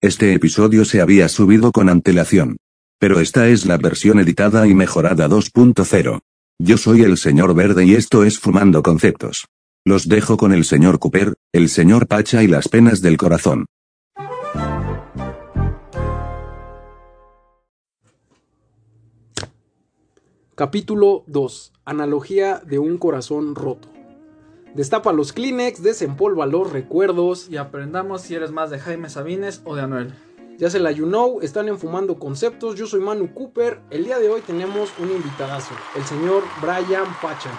Este 0.00 0.32
episodio 0.32 0.84
se 0.84 1.00
había 1.00 1.28
subido 1.28 1.72
con 1.72 1.88
antelación. 1.88 2.58
Pero 3.00 3.18
esta 3.18 3.48
es 3.48 3.66
la 3.66 3.78
versión 3.78 4.20
editada 4.20 4.68
y 4.68 4.72
mejorada 4.72 5.28
2.0. 5.28 6.20
Yo 6.60 6.76
soy 6.76 7.02
el 7.02 7.16
señor 7.16 7.52
Verde 7.52 7.84
y 7.84 7.94
esto 7.96 8.22
es 8.22 8.38
Fumando 8.38 8.80
Conceptos. 8.84 9.48
Los 9.84 10.06
dejo 10.08 10.36
con 10.36 10.52
el 10.52 10.64
señor 10.64 11.00
Cooper, 11.00 11.34
el 11.52 11.68
señor 11.68 12.06
Pacha 12.06 12.44
y 12.44 12.46
las 12.46 12.68
penas 12.68 13.02
del 13.02 13.16
corazón. 13.16 13.66
Capítulo 20.54 21.24
2. 21.26 21.72
Analogía 21.84 22.62
de 22.64 22.78
un 22.78 22.98
corazón 22.98 23.56
roto. 23.56 23.97
Destapa 24.74 25.12
los 25.12 25.32
Kleenex, 25.32 25.82
desempolva 25.82 26.46
los 26.46 26.72
recuerdos. 26.72 27.48
Y 27.50 27.56
aprendamos 27.56 28.22
si 28.22 28.34
eres 28.34 28.52
más 28.52 28.70
de 28.70 28.78
Jaime 28.78 29.08
Sabines 29.08 29.62
o 29.64 29.74
de 29.74 29.82
Anuel. 29.82 30.14
Ya 30.58 30.70
se 30.70 30.80
la 30.80 30.90
you 30.90 31.06
know, 31.06 31.40
están 31.40 31.68
en 31.68 31.78
Fumando 31.78 32.18
Conceptos. 32.18 32.74
Yo 32.76 32.86
soy 32.86 33.00
Manu 33.00 33.32
Cooper. 33.32 33.80
El 33.90 34.04
día 34.04 34.18
de 34.18 34.28
hoy 34.28 34.40
tenemos 34.40 34.90
un 34.98 35.10
invitadazo, 35.10 35.74
el 35.94 36.04
señor 36.04 36.42
Brian 36.60 37.06
Pacha. 37.22 37.50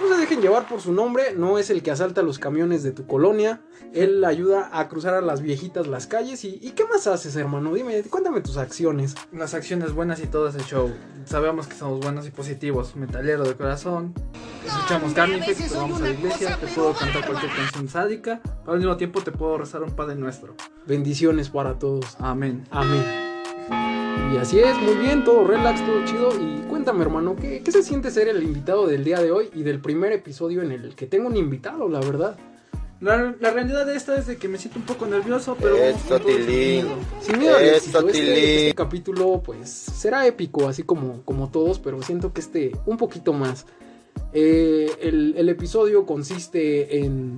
No 0.00 0.08
se 0.08 0.20
dejen 0.20 0.40
llevar 0.40 0.68
por 0.68 0.80
su 0.80 0.92
nombre, 0.92 1.34
no 1.36 1.58
es 1.58 1.70
el 1.70 1.82
que 1.82 1.90
asalta 1.90 2.22
los 2.22 2.38
camiones 2.38 2.84
de 2.84 2.92
tu 2.92 3.06
colonia. 3.06 3.62
Él 3.92 4.24
ayuda 4.24 4.70
a 4.72 4.88
cruzar 4.88 5.14
a 5.14 5.20
las 5.20 5.40
viejitas 5.40 5.88
las 5.88 6.06
calles. 6.06 6.44
¿Y, 6.44 6.60
y 6.62 6.70
qué 6.72 6.84
más 6.84 7.08
haces, 7.08 7.34
hermano? 7.34 7.74
Dime, 7.74 8.00
cuéntame 8.04 8.40
tus 8.40 8.58
acciones. 8.58 9.16
Las 9.32 9.54
acciones 9.54 9.92
buenas 9.92 10.20
y 10.20 10.26
todo 10.26 10.48
ese 10.48 10.60
show. 10.60 10.92
Sabemos 11.24 11.66
que 11.66 11.74
somos 11.74 11.98
buenos 12.00 12.26
y 12.26 12.30
positivos. 12.30 12.94
Metalero 12.94 13.42
de 13.44 13.54
corazón. 13.54 14.14
Escuchamos 14.68 15.14
Carnifex, 15.14 15.70
te 15.70 15.76
vamos 15.76 16.00
a 16.00 16.04
la 16.04 16.10
iglesia. 16.10 16.58
Te 16.60 16.66
puedo 16.66 16.92
cantar 16.92 17.24
cualquier 17.24 17.52
canción 17.52 17.88
sádica. 17.88 18.40
Pero 18.42 18.72
al 18.72 18.78
mismo 18.78 18.96
tiempo 18.98 19.22
te 19.22 19.32
puedo 19.32 19.56
rezar 19.56 19.82
un 19.82 19.92
Padre 19.92 20.14
Nuestro. 20.16 20.54
Bendiciones 20.86 21.48
para 21.48 21.78
todos. 21.78 22.16
Amén. 22.18 22.64
Amén. 22.70 23.02
Y 24.34 24.36
así 24.36 24.58
es, 24.58 24.76
muy 24.78 24.94
bien, 24.96 25.24
todo 25.24 25.46
relax, 25.46 25.84
todo 25.86 26.04
chido. 26.04 26.30
Y 26.38 26.60
cuéntame, 26.68 27.00
hermano, 27.00 27.34
¿qué, 27.34 27.62
¿qué, 27.62 27.72
se 27.72 27.82
siente 27.82 28.10
ser 28.10 28.28
el 28.28 28.42
invitado 28.42 28.86
del 28.86 29.04
día 29.04 29.20
de 29.20 29.30
hoy 29.30 29.48
y 29.54 29.62
del 29.62 29.80
primer 29.80 30.12
episodio 30.12 30.60
en 30.60 30.70
el 30.70 30.94
que 30.94 31.06
tengo 31.06 31.28
un 31.28 31.36
invitado, 31.36 31.88
la 31.88 32.00
verdad? 32.00 32.36
La, 33.00 33.34
la 33.40 33.50
realidad 33.50 33.86
de 33.86 33.96
esta 33.96 34.16
es 34.16 34.26
de 34.26 34.36
que 34.36 34.48
me 34.48 34.58
siento 34.58 34.80
un 34.80 34.84
poco 34.84 35.06
nervioso, 35.06 35.56
pero 35.58 35.76
Esto, 35.76 36.18
sin 36.18 36.46
miedo. 36.46 36.90
Sin 37.20 37.38
miedo 37.38 37.56
éxito, 37.58 38.00
este, 38.00 38.12
Tilín. 38.12 38.34
este 38.34 38.74
capítulo 38.74 39.40
pues 39.42 39.70
será 39.70 40.26
épico, 40.26 40.68
así 40.68 40.82
como, 40.82 41.22
como 41.24 41.50
todos, 41.50 41.78
pero 41.78 42.02
siento 42.02 42.34
que 42.34 42.40
este 42.42 42.72
un 42.84 42.98
poquito 42.98 43.32
más. 43.32 43.64
Eh, 44.32 44.90
el, 45.00 45.48
episodio 45.48 46.04
consiste 46.04 46.98
en, 46.98 47.36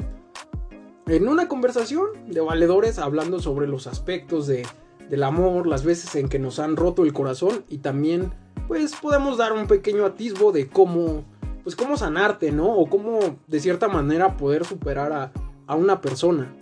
en 1.06 1.28
una 1.28 1.47
conversación 1.48 2.06
de 2.27 2.41
valedores 2.41 2.98
hablando 2.98 3.38
sobre 3.38 3.69
los 3.69 3.86
aspectos 3.86 4.47
de, 4.47 4.66
del 5.08 5.22
amor, 5.22 5.66
las 5.66 5.84
veces 5.84 6.14
en 6.16 6.28
que 6.28 6.38
nos 6.38 6.58
han 6.58 6.77
roto 6.77 7.05
el 7.05 7.12
corazón 7.12 7.64
y 7.69 7.78
también 7.78 8.32
pues 8.66 8.94
podemos 8.97 9.38
dar 9.38 9.52
un 9.52 9.66
pequeño 9.66 10.05
atisbo 10.05 10.52
de 10.52 10.69
cómo 10.69 11.24
pues 11.62 11.77
cómo 11.77 11.97
sanarte, 11.97 12.52
¿no? 12.52 12.72
O 12.72 12.88
cómo 12.88 13.38
de 13.47 13.60
cierta 13.60 13.86
manera 13.86 14.36
poder 14.36 14.64
superar 14.64 15.12
a, 15.12 15.32
a 15.66 15.75
una 15.75 16.00
persona. 16.00 16.52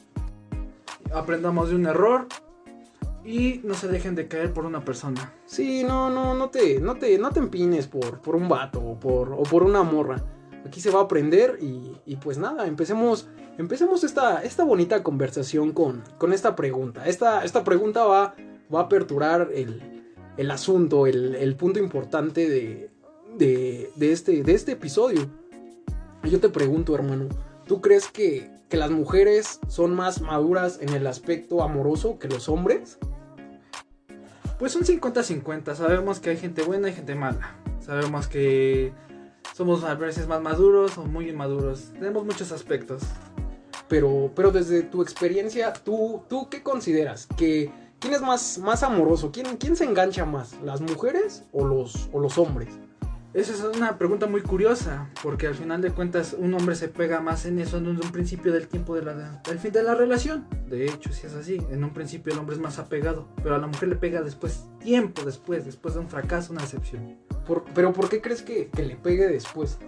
Aprendamos 1.14 1.70
de 1.70 1.76
un 1.76 1.86
error 1.86 2.26
y 3.24 3.60
no 3.64 3.74
se 3.74 3.88
dejen 3.88 4.14
de 4.14 4.28
caer 4.28 4.52
por 4.52 4.64
una 4.64 4.84
persona. 4.84 5.34
Sí, 5.46 5.84
no, 5.84 6.10
no, 6.10 6.34
no 6.34 6.50
te, 6.50 6.80
no 6.80 6.96
te, 6.96 7.18
no 7.18 7.30
te 7.30 7.40
empines 7.40 7.86
por, 7.86 8.20
por 8.20 8.36
un 8.36 8.48
vato 8.48 8.80
o 8.80 8.98
por, 8.98 9.32
o 9.32 9.42
por 9.42 9.62
una 9.62 9.82
morra. 9.82 10.24
Aquí 10.66 10.80
se 10.80 10.90
va 10.90 11.00
a 11.00 11.02
aprender 11.04 11.58
y, 11.60 11.92
y 12.06 12.16
pues 12.16 12.38
nada, 12.38 12.66
empecemos, 12.66 13.28
empecemos 13.58 14.04
esta, 14.04 14.42
esta 14.42 14.64
bonita 14.64 15.02
conversación 15.02 15.72
con, 15.72 16.02
con 16.18 16.32
esta 16.32 16.56
pregunta. 16.56 17.06
Esta, 17.06 17.44
esta 17.44 17.64
pregunta 17.64 18.04
va, 18.04 18.34
va 18.72 18.80
a 18.80 18.84
aperturar 18.84 19.50
el, 19.54 20.12
el 20.36 20.50
asunto, 20.50 21.06
el, 21.06 21.34
el 21.36 21.56
punto 21.56 21.78
importante 21.78 22.48
de, 22.48 22.90
de, 23.36 23.90
de 23.96 24.12
este, 24.12 24.42
de 24.42 24.54
este 24.54 24.72
episodio. 24.72 25.26
Yo 26.24 26.40
te 26.40 26.48
pregunto, 26.48 26.94
hermano, 26.94 27.28
¿tú 27.66 27.80
crees 27.80 28.08
que, 28.08 28.50
que 28.68 28.76
las 28.76 28.90
mujeres 28.90 29.60
son 29.68 29.94
más 29.94 30.20
maduras 30.20 30.78
en 30.82 30.90
el 30.90 31.06
aspecto 31.06 31.62
amoroso 31.62 32.18
que 32.18 32.28
los 32.28 32.48
hombres? 32.48 32.98
Pues 34.58 34.72
son 34.72 34.82
50-50. 34.82 35.74
Sabemos 35.74 36.18
que 36.18 36.30
hay 36.30 36.36
gente 36.36 36.62
buena 36.62 36.88
y 36.88 36.92
gente 36.92 37.14
mala. 37.14 37.56
Sabemos 37.80 38.26
que 38.26 38.92
somos 39.54 39.84
a 39.84 39.94
veces 39.94 40.26
más 40.26 40.42
maduros 40.42 40.98
o 40.98 41.04
muy 41.04 41.28
inmaduros. 41.28 41.92
Tenemos 41.92 42.24
muchos 42.24 42.50
aspectos. 42.50 43.02
Pero, 43.88 44.32
pero 44.34 44.50
desde 44.50 44.82
tu 44.82 45.02
experiencia, 45.02 45.72
¿tú, 45.72 46.22
tú 46.28 46.48
qué 46.50 46.62
consideras? 46.62 47.26
¿Que, 47.36 47.70
¿Quién 48.00 48.14
es 48.14 48.20
más, 48.20 48.58
más 48.58 48.82
amoroso? 48.82 49.30
¿Quién, 49.32 49.56
¿Quién 49.56 49.76
se 49.76 49.84
engancha 49.84 50.24
más? 50.24 50.54
¿Las 50.62 50.80
mujeres 50.80 51.44
o 51.52 51.64
los, 51.64 52.08
o 52.12 52.20
los 52.20 52.36
hombres? 52.36 52.68
Esa 53.38 53.52
es 53.52 53.76
una 53.76 53.98
pregunta 53.98 54.26
muy 54.26 54.40
curiosa, 54.42 55.08
porque 55.22 55.46
al 55.46 55.54
final 55.54 55.80
de 55.80 55.92
cuentas 55.92 56.34
un 56.36 56.54
hombre 56.54 56.74
se 56.74 56.88
pega 56.88 57.20
más 57.20 57.46
en 57.46 57.60
eso 57.60 57.76
en 57.78 57.86
un 57.86 57.98
principio 58.00 58.52
del 58.52 58.66
tiempo 58.66 58.96
de 58.96 59.02
la, 59.02 59.40
del 59.48 59.60
fin 59.60 59.70
de 59.70 59.84
la 59.84 59.94
relación. 59.94 60.44
De 60.68 60.86
hecho, 60.86 61.12
si 61.12 61.26
es 61.28 61.34
así, 61.34 61.56
en 61.70 61.84
un 61.84 61.90
principio 61.90 62.32
el 62.32 62.38
hombre 62.40 62.56
es 62.56 62.60
más 62.60 62.80
apegado, 62.80 63.28
pero 63.42 63.54
a 63.54 63.58
la 63.58 63.68
mujer 63.68 63.90
le 63.90 63.94
pega 63.94 64.22
después, 64.22 64.64
tiempo 64.80 65.22
después, 65.22 65.64
después 65.64 65.94
de 65.94 66.00
un 66.00 66.08
fracaso, 66.08 66.52
una 66.52 66.62
decepción. 66.62 67.16
Por- 67.46 67.62
¿Pero 67.74 67.92
por 67.92 68.08
qué 68.08 68.20
crees 68.20 68.42
que, 68.42 68.70
que 68.74 68.82
le 68.82 68.96
pegue 68.96 69.28
después? 69.28 69.78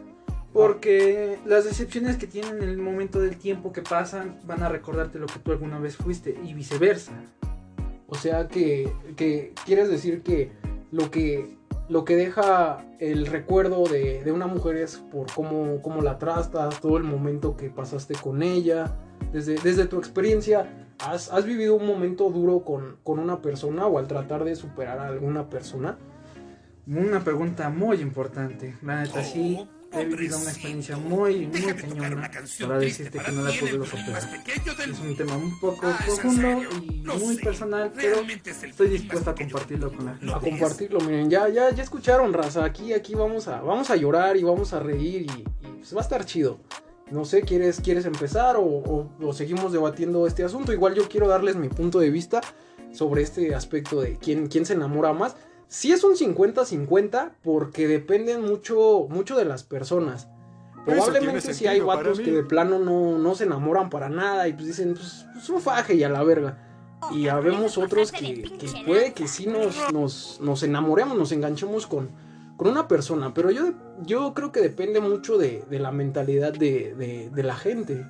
Porque 0.53 1.41
las 1.45 1.65
decepciones 1.65 2.19
que 2.19 2.29
tienen 2.29 2.63
en 2.63 2.69
el 2.69 2.79
momento 2.79 3.19
del 3.21 3.37
tiempo 3.37 3.73
que 3.73 3.83
pasan 3.83 4.39
van 4.45 4.63
a 4.63 4.69
recordarte 4.69 5.19
lo 5.19 5.27
que 5.27 5.41
tú 5.41 5.51
alguna 5.51 5.81
vez 5.81 5.97
fuiste 5.97 6.39
y 6.45 6.55
viceversa. 6.55 7.13
O 8.07 8.15
sea 8.15 8.47
que, 8.47 8.93
que 9.17 9.55
quieres 9.67 9.89
decir 9.89 10.23
que 10.23 10.53
lo 10.93 11.11
que 11.11 11.59
lo 11.91 12.05
que 12.05 12.15
deja 12.15 12.87
el 13.01 13.27
recuerdo 13.27 13.85
de, 13.85 14.23
de 14.23 14.31
una 14.33 14.47
mujer 14.47 14.77
es 14.77 14.97
por 14.97 15.27
cómo, 15.35 15.83
cómo 15.83 16.03
la 16.03 16.19
tratas, 16.19 16.81
todo 16.81 16.97
el 16.97 17.03
momento 17.03 17.57
que 17.57 17.69
pasaste 17.69 18.15
con 18.15 18.43
ella. 18.43 18.97
Desde, 19.33 19.57
desde 19.57 19.87
tu 19.87 19.99
experiencia, 19.99 20.87
¿has, 21.01 21.33
has 21.33 21.45
vivido 21.45 21.75
un 21.75 21.87
momento 21.87 22.31
duro 22.31 22.65
con, 22.65 22.99
con 23.03 23.19
una 23.19 23.43
persona 23.43 23.89
o 23.89 23.99
al 23.99 24.07
tratar 24.07 24.45
de 24.45 24.55
superar 24.55 25.01
a 25.01 25.09
alguna 25.09 25.51
persona? 25.51 25.99
Una 26.87 27.25
pregunta 27.25 27.69
muy 27.71 28.01
importante. 28.01 28.77
La 28.83 29.03
neta 29.03 29.25
sí 29.25 29.69
he 29.93 30.05
vivido 30.05 30.39
una 30.39 30.51
experiencia 30.51 30.97
muy, 30.97 31.47
muy 31.47 31.61
cañona 31.75 32.31
para 32.69 32.79
decirte 32.79 33.19
que 33.19 33.33
no 33.33 33.43
la 33.43 33.51
podido 33.61 33.85
superar. 33.87 34.23
Es 34.91 34.99
un 35.01 35.17
tema 35.17 35.37
un 35.37 35.59
poco 35.61 35.81
profundo 36.05 36.49
y 36.83 37.03
muy 37.25 37.37
personal, 37.37 37.93
pero 37.95 38.17
estoy 38.69 38.89
dispuesto 38.89 39.31
a 39.31 39.35
compartirlo 39.35 39.93
con 39.93 40.07
la 40.07 40.13
gente. 40.13 40.27
a 40.33 40.41
compartirlo. 40.41 41.01
Miren, 41.01 41.31
ya, 41.31 41.49
ya, 41.49 41.71
ya 41.75 41.83
escucharon, 41.83 42.33
raza. 42.33 42.65
Aquí, 42.65 42.93
aquí 42.93 43.15
vamos 43.15 43.49
a, 43.49 43.61
vamos 43.63 43.91
a 43.91 43.97
llorar 43.97 44.37
y 44.37 44.43
vamos 44.45 44.73
a 44.73 44.81
reír 44.81 45.23
y, 45.23 45.41
y, 45.67 45.73
pues, 45.79 45.95
va 45.95 45.99
a 45.99 46.03
estar 46.03 46.25
chido. 46.25 46.61
No 47.11 47.25
sé, 47.25 47.43
¿quieres, 47.43 47.81
quieres 47.81 48.05
empezar 48.05 48.57
o, 48.57 48.63
o- 48.63 49.11
o 49.21 49.33
seguimos 49.33 49.73
debatiendo 49.73 50.29
este 50.29 50.45
asunto? 50.45 50.73
Igual 50.73 50.95
yo 50.95 51.09
quiero 51.09 51.27
darles 51.27 51.57
mi 51.57 51.69
punto 51.69 51.99
de 51.99 52.11
vista 52.11 52.41
sobre 52.93 53.23
este 53.23 53.55
aspecto 53.57 54.01
de 54.01 54.17
quién, 54.17 54.47
quién 54.47 54.65
se 54.65 54.75
enamora 54.75 55.13
más. 55.13 55.35
Sí 55.71 55.93
es 55.93 56.03
un 56.03 56.17
50-50 56.17 57.31
porque 57.45 57.87
dependen 57.87 58.43
mucho, 58.43 59.07
mucho 59.09 59.37
de 59.39 59.45
las 59.45 59.63
personas. 59.63 60.29
Probablemente 60.85 61.55
si 61.55 61.67
hay 61.67 61.81
para 61.81 62.01
vatos 62.01 62.19
mí. 62.19 62.25
que 62.25 62.33
de 62.33 62.43
plano 62.43 62.79
no, 62.81 63.19
no 63.19 63.35
se 63.37 63.45
enamoran 63.45 63.89
para 63.89 64.09
nada 64.09 64.49
y 64.49 64.53
pues 64.55 64.67
dicen, 64.67 64.95
pues, 64.95 65.27
pues 65.33 65.49
un 65.49 65.61
faje 65.61 65.95
y 65.95 66.03
a 66.03 66.09
la 66.09 66.23
verga. 66.25 66.67
Y 67.13 67.29
habemos 67.29 67.79
otros 67.79 68.11
que, 68.13 68.43
que 68.43 68.67
puede 68.85 69.13
que 69.15 69.29
sí 69.29 69.47
nos, 69.47 69.93
nos, 69.93 70.41
nos 70.43 70.63
enamoremos, 70.63 71.17
nos 71.17 71.33
enganchemos 71.33 71.87
con, 71.87 72.11
con 72.57 72.69
una 72.69 72.89
persona. 72.89 73.33
Pero 73.33 73.51
yo, 73.51 73.73
yo 74.05 74.35
creo 74.35 74.51
que 74.53 74.61
depende 74.61 75.01
mucho 75.01 75.39
de, 75.39 75.65
de 75.71 75.79
la 75.79 75.93
mentalidad 75.93 76.53
de, 76.53 76.95
de- 76.97 77.31
de 77.33 77.43
la 77.43 77.55
gente. 77.55 78.07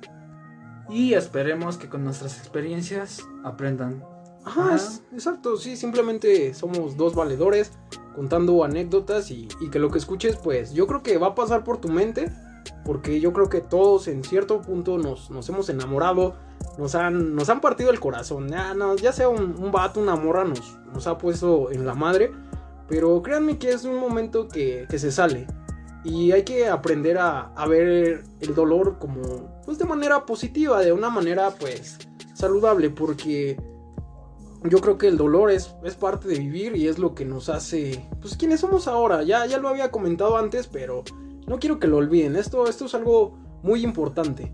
Y 0.89 1.13
esperemos 1.13 1.77
que 1.77 1.87
con 1.89 2.03
nuestras 2.03 2.37
experiencias 2.39 3.21
aprendan. 3.43 4.03
Ajá, 4.43 4.75
es- 4.75 5.03
exacto, 5.13 5.57
sí, 5.57 5.75
simplemente 5.75 6.53
somos 6.53 6.97
dos 6.97 7.15
valedores 7.15 7.71
contando 8.15 8.63
anécdotas 8.63 9.31
y, 9.31 9.47
y 9.61 9.69
que 9.69 9.79
lo 9.79 9.89
que 9.89 9.97
escuches, 9.99 10.35
pues 10.37 10.73
yo 10.73 10.87
creo 10.87 11.01
que 11.03 11.17
va 11.17 11.27
a 11.27 11.35
pasar 11.35 11.63
por 11.63 11.77
tu 11.79 11.87
mente, 11.87 12.31
porque 12.83 13.19
yo 13.19 13.31
creo 13.33 13.49
que 13.49 13.61
todos 13.61 14.07
en 14.07 14.23
cierto 14.23 14.61
punto 14.61 14.97
nos, 14.97 15.29
nos 15.31 15.47
hemos 15.49 15.69
enamorado, 15.69 16.35
nos 16.77 16.95
han, 16.95 17.35
nos 17.35 17.49
han 17.49 17.61
partido 17.61 17.89
el 17.91 17.99
corazón, 17.99 18.49
ya, 18.49 18.73
no, 18.73 18.95
ya 18.95 19.13
sea 19.13 19.29
un, 19.29 19.55
un 19.61 19.71
vato, 19.71 19.99
una 19.99 20.15
morra, 20.15 20.43
nos, 20.43 20.77
nos 20.93 21.07
ha 21.07 21.17
puesto 21.17 21.71
en 21.71 21.85
la 21.85 21.93
madre, 21.93 22.31
pero 22.87 23.21
créanme 23.21 23.57
que 23.57 23.69
es 23.71 23.85
un 23.85 23.97
momento 23.97 24.47
que, 24.49 24.85
que 24.89 24.99
se 24.99 25.11
sale. 25.11 25.47
Y 26.03 26.31
hay 26.31 26.43
que 26.43 26.67
aprender 26.67 27.19
a, 27.19 27.53
a 27.53 27.67
ver 27.67 28.23
el 28.39 28.55
dolor 28.55 28.97
como, 28.99 29.61
pues 29.63 29.77
de 29.77 29.85
manera 29.85 30.25
positiva, 30.25 30.81
de 30.81 30.91
una 30.91 31.09
manera, 31.11 31.51
pues, 31.51 31.99
saludable, 32.33 32.89
porque 32.89 33.55
yo 34.63 34.79
creo 34.79 34.97
que 34.97 35.07
el 35.07 35.17
dolor 35.17 35.49
es, 35.49 35.75
es 35.83 35.95
parte 35.95 36.27
de 36.27 36.37
vivir 36.37 36.75
y 36.75 36.87
es 36.87 36.99
lo 36.99 37.15
que 37.15 37.25
nos 37.25 37.49
hace, 37.49 38.07
pues 38.21 38.37
quienes 38.37 38.59
somos 38.59 38.87
ahora. 38.87 39.23
Ya, 39.23 39.45
ya 39.45 39.57
lo 39.57 39.69
había 39.69 39.91
comentado 39.91 40.37
antes, 40.37 40.67
pero 40.67 41.03
no 41.47 41.59
quiero 41.59 41.79
que 41.79 41.87
lo 41.87 41.97
olviden. 41.97 42.35
Esto, 42.35 42.67
esto 42.67 42.85
es 42.85 42.93
algo 42.93 43.37
muy 43.63 43.83
importante. 43.83 44.53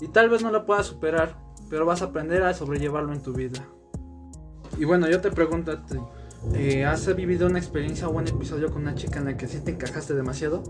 Y 0.00 0.08
tal 0.08 0.28
vez 0.28 0.42
no 0.42 0.50
la 0.52 0.64
puedas 0.64 0.86
superar, 0.86 1.36
pero 1.68 1.84
vas 1.84 2.02
a 2.02 2.06
aprender 2.06 2.42
a 2.44 2.54
sobrellevarlo 2.54 3.12
en 3.12 3.22
tu 3.22 3.32
vida. 3.32 3.66
Y 4.78 4.84
bueno, 4.84 5.08
yo 5.08 5.20
te 5.20 5.32
pregunto, 5.32 5.72
a 5.72 5.84
ti, 5.84 5.98
eh, 6.54 6.84
¿has 6.84 7.12
vivido 7.16 7.48
una 7.48 7.58
experiencia 7.58 8.08
o 8.08 8.12
un 8.12 8.28
episodio 8.28 8.70
con 8.70 8.82
una 8.82 8.94
chica 8.94 9.18
en 9.18 9.24
la 9.24 9.36
que 9.36 9.48
sí 9.48 9.58
te 9.60 9.72
encajaste 9.72 10.14
demasiado? 10.14 10.62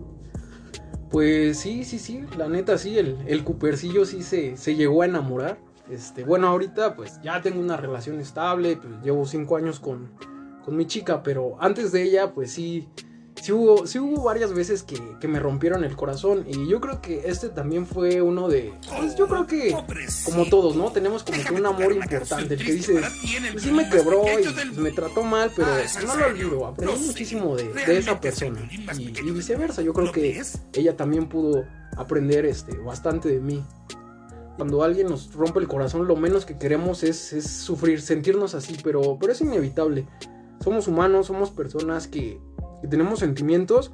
Pues 1.10 1.58
sí, 1.58 1.84
sí, 1.84 1.98
sí, 1.98 2.24
la 2.36 2.48
neta 2.48 2.78
sí, 2.78 2.98
el, 2.98 3.18
el 3.26 3.44
Coopercillo 3.44 4.04
sí 4.06 4.22
se, 4.22 4.56
se 4.56 4.76
llegó 4.76 5.02
a 5.02 5.06
enamorar. 5.06 5.58
Este, 5.90 6.24
bueno, 6.24 6.48
ahorita 6.48 6.94
pues 6.94 7.20
ya 7.22 7.40
tengo 7.40 7.60
una 7.60 7.76
relación 7.76 8.20
estable, 8.20 8.76
pues, 8.76 8.92
llevo 9.02 9.26
cinco 9.26 9.56
años 9.56 9.80
con, 9.80 10.10
con 10.64 10.76
mi 10.76 10.86
chica, 10.86 11.22
pero 11.22 11.56
antes 11.60 11.92
de 11.92 12.02
ella 12.02 12.34
pues 12.34 12.52
sí, 12.52 12.88
sí 13.42 13.52
hubo, 13.52 13.86
sí 13.86 13.98
hubo 13.98 14.22
varias 14.22 14.52
veces 14.52 14.82
que, 14.82 15.00
que 15.18 15.28
me 15.28 15.40
rompieron 15.40 15.84
el 15.84 15.96
corazón 15.96 16.44
y 16.46 16.68
yo 16.68 16.80
creo 16.80 17.00
que 17.00 17.22
este 17.24 17.48
también 17.48 17.86
fue 17.86 18.20
uno 18.20 18.48
de, 18.48 18.74
pues 18.98 19.16
yo 19.16 19.28
creo 19.28 19.46
que 19.46 19.74
como 20.24 20.44
todos, 20.46 20.76
¿no? 20.76 20.92
Tenemos 20.92 21.22
como 21.22 21.42
que 21.42 21.54
un 21.54 21.64
amor 21.64 21.92
importante, 21.92 22.54
el 22.54 22.64
que 22.64 22.72
dice, 22.72 23.00
pues 23.52 23.62
sí 23.62 23.72
me 23.72 23.88
quebró 23.88 24.24
y 24.24 24.44
pues, 24.44 24.76
me 24.76 24.90
trató 24.90 25.22
mal, 25.22 25.50
pero 25.56 25.68
no 26.06 26.16
lo 26.16 26.26
olvido, 26.26 26.66
aprendí 26.66 27.06
muchísimo 27.06 27.56
de, 27.56 27.72
de 27.72 27.98
esa 27.98 28.20
persona 28.20 28.60
y, 28.70 29.08
y 29.08 29.30
viceversa, 29.30 29.80
yo 29.80 29.94
creo 29.94 30.12
que 30.12 30.42
ella 30.74 30.96
también 30.96 31.30
pudo 31.30 31.64
aprender 31.96 32.44
este, 32.44 32.76
bastante 32.76 33.28
de 33.28 33.40
mí. 33.40 33.64
Cuando 34.58 34.82
alguien 34.82 35.06
nos 35.06 35.32
rompe 35.32 35.60
el 35.60 35.68
corazón, 35.68 36.08
lo 36.08 36.16
menos 36.16 36.44
que 36.44 36.58
queremos 36.58 37.04
es, 37.04 37.32
es 37.32 37.48
sufrir, 37.48 38.00
sentirnos 38.00 38.56
así, 38.56 38.76
pero, 38.82 39.16
pero 39.20 39.32
es 39.32 39.40
inevitable. 39.40 40.04
Somos 40.60 40.88
humanos, 40.88 41.28
somos 41.28 41.52
personas 41.52 42.08
que, 42.08 42.40
que 42.82 42.88
tenemos 42.88 43.20
sentimientos, 43.20 43.92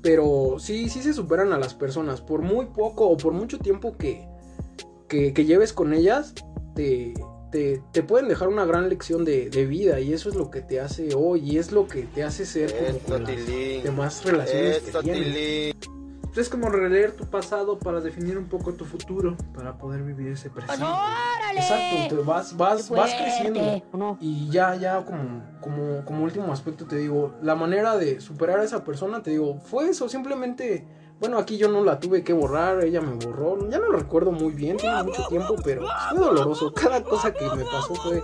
pero 0.00 0.56
sí, 0.58 0.88
sí 0.88 1.02
se 1.02 1.12
superan 1.12 1.52
a 1.52 1.58
las 1.58 1.74
personas. 1.74 2.22
Por 2.22 2.40
muy 2.40 2.64
poco 2.64 3.08
o 3.10 3.18
por 3.18 3.34
mucho 3.34 3.58
tiempo 3.58 3.94
que, 3.98 4.26
que, 5.06 5.34
que 5.34 5.44
lleves 5.44 5.74
con 5.74 5.92
ellas, 5.92 6.32
te, 6.74 7.12
te, 7.52 7.82
te 7.92 8.02
pueden 8.02 8.26
dejar 8.28 8.48
una 8.48 8.64
gran 8.64 8.88
lección 8.88 9.26
de, 9.26 9.50
de 9.50 9.66
vida 9.66 10.00
y 10.00 10.14
eso 10.14 10.30
es 10.30 10.34
lo 10.34 10.50
que 10.50 10.62
te 10.62 10.80
hace 10.80 11.14
hoy 11.14 11.40
y 11.40 11.58
es 11.58 11.72
lo 11.72 11.86
que 11.86 12.04
te 12.04 12.24
hace 12.24 12.46
ser 12.46 12.74
como 12.74 12.98
con 13.00 13.24
las 13.24 13.46
demás 13.46 14.24
relaciones 14.24 14.78
que 14.78 14.98
tienes. 15.02 15.74
Es 16.38 16.48
como 16.48 16.68
releer 16.68 17.12
tu 17.12 17.24
pasado 17.26 17.78
para 17.80 18.00
definir 18.00 18.38
un 18.38 18.48
poco 18.48 18.72
tu 18.72 18.84
futuro, 18.84 19.36
para 19.56 19.76
poder 19.76 20.02
vivir 20.02 20.28
ese 20.32 20.48
presente. 20.50 20.84
Exacto, 21.56 22.16
te 22.16 22.22
vas, 22.22 22.56
vas, 22.56 22.88
vas 22.88 23.10
creciendo. 23.14 23.60
Y 24.20 24.48
ya, 24.48 24.76
ya 24.76 25.04
como, 25.04 25.42
como, 25.60 26.04
como 26.04 26.22
último 26.22 26.52
aspecto 26.52 26.86
te 26.86 26.96
digo, 26.96 27.34
la 27.42 27.56
manera 27.56 27.96
de 27.96 28.20
superar 28.20 28.60
a 28.60 28.64
esa 28.64 28.84
persona, 28.84 29.20
te 29.20 29.30
digo, 29.32 29.58
fue 29.64 29.88
eso, 29.88 30.08
simplemente, 30.08 30.86
bueno, 31.18 31.38
aquí 31.38 31.56
yo 31.56 31.68
no 31.68 31.82
la 31.82 31.98
tuve 31.98 32.22
que 32.22 32.32
borrar, 32.32 32.84
ella 32.84 33.00
me 33.00 33.14
borró, 33.16 33.68
ya 33.68 33.78
no 33.80 33.86
lo 33.86 33.98
recuerdo 33.98 34.30
muy 34.30 34.52
bien, 34.52 34.76
tiene 34.76 35.02
mucho 35.02 35.26
tiempo, 35.28 35.56
pero 35.64 35.82
fue 36.10 36.20
doloroso, 36.20 36.72
cada 36.72 37.02
cosa 37.02 37.32
que 37.32 37.44
me 37.56 37.64
pasó 37.64 37.96
fue, 37.96 38.22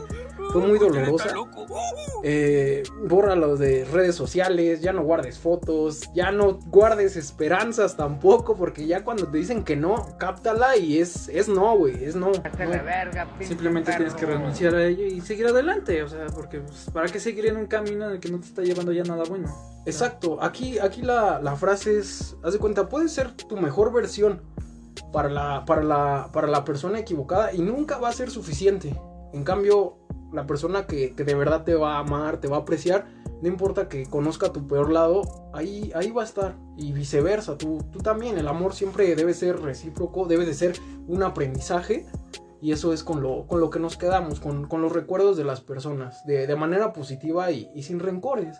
fue 0.55 0.69
muy 0.69 0.79
dolorosa. 0.79 1.35
Eh, 2.23 2.85
bórralo 3.03 3.57
de 3.57 3.85
redes 3.85 4.15
sociales, 4.15 4.81
ya 4.81 4.93
no 4.93 5.03
guardes 5.03 5.37
fotos, 5.37 6.09
ya 6.15 6.31
no 6.31 6.61
guardes 6.67 7.17
esperanzas 7.17 7.97
tampoco, 7.97 8.55
porque 8.55 8.87
ya 8.87 9.03
cuando 9.03 9.27
te 9.27 9.39
dicen 9.39 9.65
que 9.65 9.75
no, 9.75 10.17
cáptala 10.17 10.77
y 10.77 11.01
es, 11.01 11.29
es 11.29 11.49
no, 11.49 11.77
güey, 11.77 12.05
es 12.05 12.15
no. 12.15 12.29
no. 12.29 13.45
Simplemente 13.45 13.93
tienes 13.97 14.15
que 14.15 14.27
renunciar 14.27 14.77
a 14.77 14.87
ello 14.87 15.05
y 15.05 15.21
seguir 15.23 15.49
adelante, 15.49 16.05
o 16.05 16.09
sea, 16.09 16.27
porque 16.27 16.61
pues, 16.61 16.89
¿para 16.93 17.09
qué 17.09 17.19
seguir 17.19 17.47
en 17.47 17.57
un 17.57 17.67
camino 17.67 18.07
en 18.07 18.13
el 18.13 18.21
que 18.21 18.31
no 18.31 18.39
te 18.39 18.47
está 18.47 18.63
llevando 18.63 18.93
ya 18.93 19.03
nada 19.03 19.25
bueno? 19.29 19.53
Exacto, 19.87 20.39
aquí, 20.41 20.79
aquí 20.79 21.03
la, 21.03 21.41
la 21.41 21.57
frase 21.57 21.99
es, 21.99 22.37
haz 22.45 22.53
de 22.53 22.61
cuenta, 22.61 22.89
puedes 22.89 23.11
ser 23.11 23.33
tu 23.33 23.57
mejor 23.57 23.93
versión 23.93 24.41
para 25.13 25.29
la, 25.29 25.65
para, 25.65 25.83
la, 25.83 26.31
para 26.33 26.47
la 26.47 26.65
persona 26.65 27.01
equivocada 27.01 27.53
y 27.53 27.59
nunca 27.59 27.99
va 27.99 28.09
a 28.09 28.13
ser 28.13 28.31
suficiente. 28.31 28.95
En 29.33 29.43
cambio, 29.43 30.04
la 30.35 30.47
persona 30.47 30.87
que, 30.87 31.15
que 31.15 31.25
de 31.25 31.35
verdad 31.35 31.65
te 31.65 31.75
va 31.75 31.97
a 31.97 31.99
amar, 32.01 32.39
te 32.39 32.49
va 32.49 32.57
a 32.57 32.61
apreciar, 32.61 33.07
no 33.41 33.49
importa 33.49 33.89
que 33.89 34.07
conozca 34.07 34.53
tu 34.53 34.67
peor 34.67 34.91
lado, 34.91 35.23
ahí, 35.53 35.93
ahí 35.95 36.11
va 36.11 36.23
a 36.23 36.25
estar. 36.25 36.57
Y 36.77 36.93
viceversa, 36.93 37.57
tú, 37.59 37.85
tú 37.93 38.01
también, 38.01 38.39
el 38.39 38.49
amor 38.49 38.75
siempre 38.75 39.15
debe 39.15 39.35
ser 39.35 39.61
recíproco, 39.61 40.27
debe 40.27 40.47
de 40.47 40.55
ser 40.55 40.77
un 41.07 41.23
aprendizaje. 41.23 42.07
Y 42.61 42.73
eso 42.73 42.95
es 42.95 43.05
con 43.05 43.21
lo, 43.23 43.47
con 43.47 43.61
lo 43.61 43.69
que 43.69 43.79
nos 43.79 43.99
quedamos, 43.99 44.41
con, 44.41 44.67
con 44.67 44.81
los 44.81 44.91
recuerdos 44.91 45.37
de 45.37 45.45
las 45.45 45.61
personas, 45.61 46.25
de, 46.25 46.47
de 46.47 46.57
manera 46.57 46.95
positiva 46.95 47.51
y, 47.51 47.71
y 47.75 47.83
sin 47.83 48.01
rencores. 48.01 48.57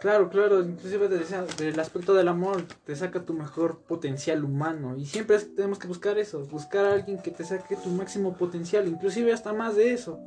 Claro, 0.00 0.30
claro, 0.30 0.62
inclusive 0.62 1.08
te 1.08 1.18
decía, 1.18 1.44
del 1.58 1.78
aspecto 1.78 2.14
del 2.14 2.28
amor, 2.28 2.64
te 2.84 2.96
saca 2.96 3.24
tu 3.24 3.34
mejor 3.34 3.82
potencial 3.82 4.42
humano. 4.42 4.96
Y 4.96 5.04
siempre 5.04 5.38
tenemos 5.38 5.78
que 5.78 5.86
buscar 5.86 6.18
eso, 6.18 6.44
buscar 6.46 6.86
a 6.86 6.94
alguien 6.94 7.18
que 7.18 7.30
te 7.30 7.44
saque 7.44 7.76
tu 7.76 7.90
máximo 7.90 8.36
potencial, 8.36 8.88
inclusive 8.88 9.32
hasta 9.32 9.52
más 9.52 9.76
de 9.76 9.92
eso. 9.92 10.18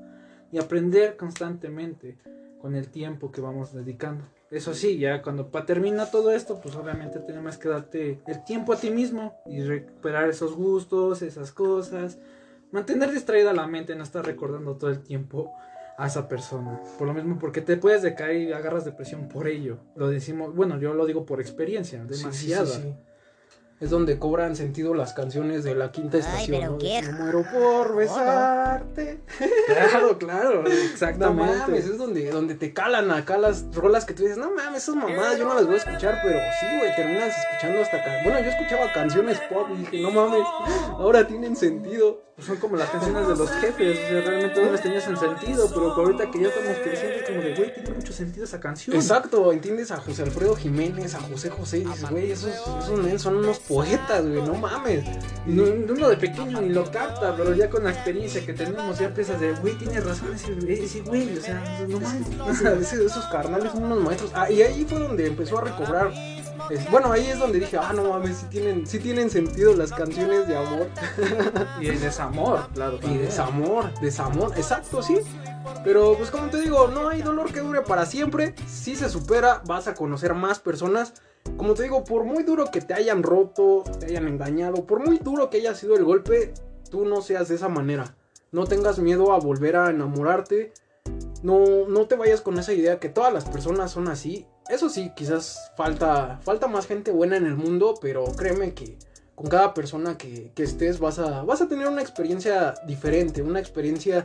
Y 0.55 0.57
aprender 0.57 1.17
constantemente 1.17 2.17
con 2.61 2.75
el 2.75 2.87
tiempo 2.87 3.29
que 3.29 3.41
vamos 3.41 3.73
dedicando. 3.73 4.23
Eso 4.49 4.73
sí, 4.73 4.97
ya 4.97 5.21
cuando 5.21 5.47
termina 5.47 6.05
todo 6.05 6.31
esto, 6.31 6.61
pues 6.61 6.77
obviamente 6.77 7.19
tenemos 7.19 7.57
que 7.57 7.67
darte 7.67 8.21
el 8.25 8.45
tiempo 8.45 8.71
a 8.71 8.77
ti 8.77 8.89
mismo 8.89 9.35
y 9.45 9.61
recuperar 9.63 10.29
esos 10.29 10.55
gustos, 10.55 11.21
esas 11.23 11.51
cosas. 11.51 12.19
Mantener 12.71 13.11
distraída 13.11 13.51
la 13.51 13.67
mente, 13.67 13.97
no 13.97 14.03
estar 14.03 14.25
recordando 14.25 14.77
todo 14.77 14.91
el 14.91 15.01
tiempo 15.01 15.51
a 15.97 16.07
esa 16.07 16.29
persona. 16.29 16.79
Por 16.97 17.05
lo 17.05 17.13
mismo, 17.13 17.37
porque 17.37 17.59
te 17.59 17.75
puedes 17.75 18.01
decaer 18.01 18.37
y 18.37 18.53
agarras 18.53 18.85
depresión 18.85 19.27
por 19.27 19.49
ello. 19.49 19.79
Lo 19.97 20.07
decimos, 20.07 20.55
bueno, 20.55 20.79
yo 20.79 20.93
lo 20.93 21.05
digo 21.05 21.25
por 21.25 21.41
experiencia, 21.41 22.01
Sí, 22.07 22.13
sí, 22.13 22.15
sí, 22.15 22.21
demasiada. 22.47 22.65
sí. 22.65 22.95
Es 23.81 23.89
donde 23.89 24.17
cobran 24.17 24.55
sentido 24.55 24.93
las 24.93 25.11
canciones 25.13 25.65
de 25.65 25.75
la 25.75 25.91
quinta 25.91 26.15
Ay, 26.15 26.23
estación. 26.23 26.59
pero 26.59 26.71
¿no? 26.71 26.77
De 26.77 26.83
qué 26.85 27.01
Me 27.01 27.11
muero 27.11 27.43
por 27.53 27.95
besarte. 27.95 29.19
Claro, 29.67 30.17
claro, 30.17 30.63
No 30.63 30.69
exactamente. 30.69 31.57
mames, 31.59 31.85
es 31.85 31.97
donde, 31.97 32.29
donde 32.31 32.55
te 32.55 32.71
calan 32.73 33.11
acá 33.11 33.37
las 33.37 33.65
rolas 33.75 34.05
que 34.05 34.13
tú 34.13 34.23
dices, 34.23 34.37
no 34.37 34.51
mames, 34.51 34.83
esas 34.83 34.95
mamadas 34.95 35.37
yo 35.37 35.45
no 35.45 35.53
las 35.55 35.65
voy 35.65 35.75
a 35.75 35.77
escuchar, 35.79 36.19
pero 36.23 36.39
sí, 36.59 36.65
güey, 36.77 36.95
terminas 36.95 37.33
escuchando 37.37 37.81
hasta 37.81 37.97
acá. 37.97 38.11
Bueno, 38.23 38.39
yo 38.39 38.49
escuchaba 38.49 38.93
canciones 38.93 39.39
pop 39.49 39.67
y 39.73 39.77
dije, 39.79 40.01
no 40.01 40.11
mames, 40.11 40.43
ahora 40.91 41.27
tienen 41.27 41.55
sentido. 41.55 42.23
Pues 42.35 42.47
son 42.47 42.57
como 42.57 42.75
las 42.75 42.89
canciones 42.89 43.29
de 43.29 43.35
los 43.37 43.49
jefes, 43.49 43.97
o 43.97 44.09
sea, 44.09 44.21
realmente 44.21 44.61
no 44.65 44.69
les 44.73 44.81
tenían 44.81 45.01
sentido, 45.01 45.69
pero 45.73 45.93
ahorita 45.93 46.29
que 46.31 46.41
ya 46.41 46.49
estamos 46.49 46.77
creciendo 46.83 47.15
es 47.15 47.23
como 47.29 47.41
de, 47.41 47.55
güey, 47.55 47.73
tiene 47.73 47.89
mucho 47.91 48.11
sentido 48.11 48.43
esa 48.43 48.59
canción. 48.59 48.93
Exacto, 48.97 49.53
entiendes 49.53 49.89
a 49.91 49.97
José 50.01 50.23
Alfredo 50.23 50.53
Jiménez, 50.57 51.15
a 51.15 51.21
José 51.21 51.49
José, 51.49 51.77
y 51.77 51.85
dices, 51.85 52.09
güey, 52.09 52.31
esos, 52.31 52.51
esos 52.51 52.99
men 53.01 53.19
son 53.19 53.37
unos 53.37 53.59
poetas, 53.75 54.25
güey, 54.25 54.41
no 54.41 54.53
mames. 54.55 55.03
Y 55.45 55.51
no- 55.51 55.63
uno 55.93 56.09
de 56.09 56.17
pequeño 56.17 56.61
ni 56.61 56.69
lo 56.69 56.89
capta, 56.89 57.35
pero 57.35 57.53
ya 57.53 57.69
con 57.69 57.83
la 57.83 57.91
experiencia 57.91 58.45
que 58.45 58.53
tenemos 58.53 58.97
ya 58.97 59.07
empiezas 59.07 59.39
de, 59.39 59.53
güey, 59.55 59.75
tiene 59.77 59.99
razón 59.99 60.33
ese, 60.33 60.55
ese 60.83 61.01
güey, 61.01 61.37
o 61.37 61.41
sea, 61.41 61.85
no 61.87 61.99
mames. 61.99 62.93
Esos 62.93 63.25
carnales 63.25 63.71
son 63.71 63.83
unos 63.83 63.99
maestros. 64.01 64.31
Ah, 64.33 64.49
y 64.49 64.61
ahí 64.61 64.85
fue 64.87 64.99
donde 64.99 65.27
empezó 65.27 65.59
a 65.59 65.61
recobrar. 65.61 66.11
es- 66.69 66.89
bueno, 66.89 67.11
ahí 67.11 67.27
es 67.27 67.37
donde 67.37 67.59
dije, 67.59 67.77
ah, 67.77 67.91
no 67.93 68.09
mames, 68.09 68.37
sí 68.37 68.45
tienen, 68.49 68.87
sí 68.87 68.97
tienen 68.99 69.29
sentido 69.29 69.75
las 69.75 69.91
canciones 69.91 70.47
de 70.47 70.55
amor. 70.57 70.87
Y 71.81 71.87
el 71.89 71.99
desamor, 71.99 72.67
claro. 72.73 72.95
Y 72.95 72.99
también. 73.01 73.21
desamor, 73.25 73.99
desamor, 73.99 74.53
exacto, 74.55 75.03
sí. 75.03 75.17
Pero 75.83 76.15
pues 76.17 76.31
como 76.31 76.47
te 76.49 76.61
digo, 76.61 76.87
no 76.87 77.09
hay 77.09 77.21
dolor 77.21 77.51
que 77.51 77.59
dure 77.59 77.81
para 77.81 78.05
siempre. 78.05 78.55
Si 78.67 78.95
se 78.95 79.09
supera, 79.09 79.61
vas 79.65 79.87
a 79.87 79.93
conocer 79.93 80.33
más 80.33 80.59
personas. 80.59 81.13
Como 81.57 81.73
te 81.73 81.83
digo, 81.83 82.03
por 82.03 82.23
muy 82.23 82.43
duro 82.43 82.69
que 82.71 82.81
te 82.81 82.93
hayan 82.93 83.23
roto, 83.23 83.83
te 83.99 84.07
hayan 84.07 84.27
engañado, 84.27 84.85
por 84.85 85.05
muy 85.05 85.19
duro 85.19 85.49
que 85.49 85.57
haya 85.57 85.73
sido 85.73 85.95
el 85.95 86.03
golpe, 86.03 86.53
tú 86.89 87.05
no 87.05 87.21
seas 87.21 87.47
de 87.47 87.55
esa 87.55 87.69
manera. 87.69 88.15
No 88.51 88.65
tengas 88.65 88.99
miedo 88.99 89.31
a 89.31 89.39
volver 89.39 89.75
a 89.75 89.89
enamorarte. 89.89 90.73
No, 91.43 91.87
no 91.87 92.07
te 92.07 92.15
vayas 92.15 92.41
con 92.41 92.57
esa 92.57 92.73
idea 92.73 92.99
que 92.99 93.09
todas 93.09 93.33
las 93.33 93.45
personas 93.45 93.91
son 93.91 94.07
así. 94.07 94.47
Eso 94.69 94.89
sí, 94.89 95.11
quizás 95.15 95.71
falta, 95.77 96.39
falta 96.41 96.67
más 96.67 96.87
gente 96.87 97.11
buena 97.11 97.37
en 97.37 97.45
el 97.45 97.55
mundo, 97.55 97.95
pero 98.01 98.25
créeme 98.25 98.73
que 98.73 98.97
con 99.35 99.47
cada 99.47 99.73
persona 99.73 100.17
que, 100.17 100.51
que 100.55 100.63
estés 100.63 100.99
vas 100.99 101.19
a, 101.19 101.43
vas 101.43 101.61
a 101.61 101.67
tener 101.67 101.87
una 101.87 102.01
experiencia 102.01 102.73
diferente, 102.87 103.41
una 103.41 103.59
experiencia 103.59 104.23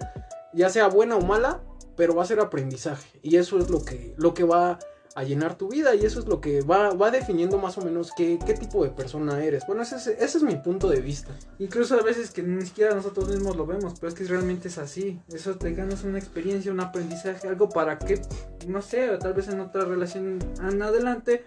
ya 0.52 0.68
sea 0.68 0.88
buena 0.88 1.16
o 1.16 1.20
mala, 1.20 1.60
pero 1.96 2.14
va 2.14 2.22
a 2.22 2.26
ser 2.26 2.40
aprendizaje. 2.40 3.18
Y 3.22 3.36
eso 3.36 3.58
es 3.58 3.68
lo 3.68 3.84
que, 3.84 4.14
lo 4.16 4.32
que 4.32 4.44
va 4.44 4.78
a 5.14 5.24
llenar 5.24 5.56
tu 5.56 5.68
vida 5.68 5.94
y 5.94 6.04
eso 6.04 6.20
es 6.20 6.26
lo 6.26 6.40
que 6.40 6.62
va, 6.62 6.90
va 6.90 7.10
definiendo 7.10 7.58
más 7.58 7.76
o 7.78 7.82
menos 7.82 8.12
qué, 8.16 8.38
qué 8.44 8.54
tipo 8.54 8.84
de 8.84 8.90
persona 8.90 9.42
eres. 9.42 9.66
Bueno, 9.66 9.82
ese 9.82 9.96
es, 9.96 10.06
ese 10.06 10.38
es 10.38 10.42
mi 10.42 10.56
punto 10.56 10.88
de 10.88 11.00
vista. 11.00 11.30
Incluso 11.58 11.98
a 11.98 12.02
veces 12.02 12.30
que 12.30 12.42
ni 12.42 12.64
siquiera 12.64 12.94
nosotros 12.94 13.28
mismos 13.28 13.56
lo 13.56 13.66
vemos, 13.66 13.94
pero 13.98 14.12
es 14.12 14.14
que 14.14 14.24
realmente 14.24 14.68
es 14.68 14.78
así. 14.78 15.20
Eso 15.32 15.56
te 15.56 15.72
ganas 15.72 16.04
una 16.04 16.18
experiencia, 16.18 16.72
un 16.72 16.80
aprendizaje, 16.80 17.48
algo 17.48 17.68
para 17.68 17.98
que, 17.98 18.20
no 18.66 18.82
sé, 18.82 19.08
tal 19.18 19.34
vez 19.34 19.48
en 19.48 19.60
otra 19.60 19.84
relación 19.84 20.38
en 20.62 20.82
adelante, 20.82 21.44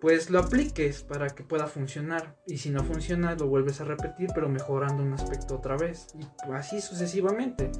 pues 0.00 0.30
lo 0.30 0.38
apliques 0.38 1.02
para 1.02 1.28
que 1.28 1.42
pueda 1.42 1.66
funcionar. 1.66 2.36
Y 2.46 2.58
si 2.58 2.70
no 2.70 2.84
funciona, 2.84 3.34
lo 3.34 3.48
vuelves 3.48 3.80
a 3.80 3.84
repetir, 3.84 4.30
pero 4.34 4.48
mejorando 4.48 5.02
un 5.02 5.12
aspecto 5.12 5.56
otra 5.56 5.76
vez. 5.76 6.08
Y 6.18 6.52
así 6.52 6.80
sucesivamente. 6.80 7.70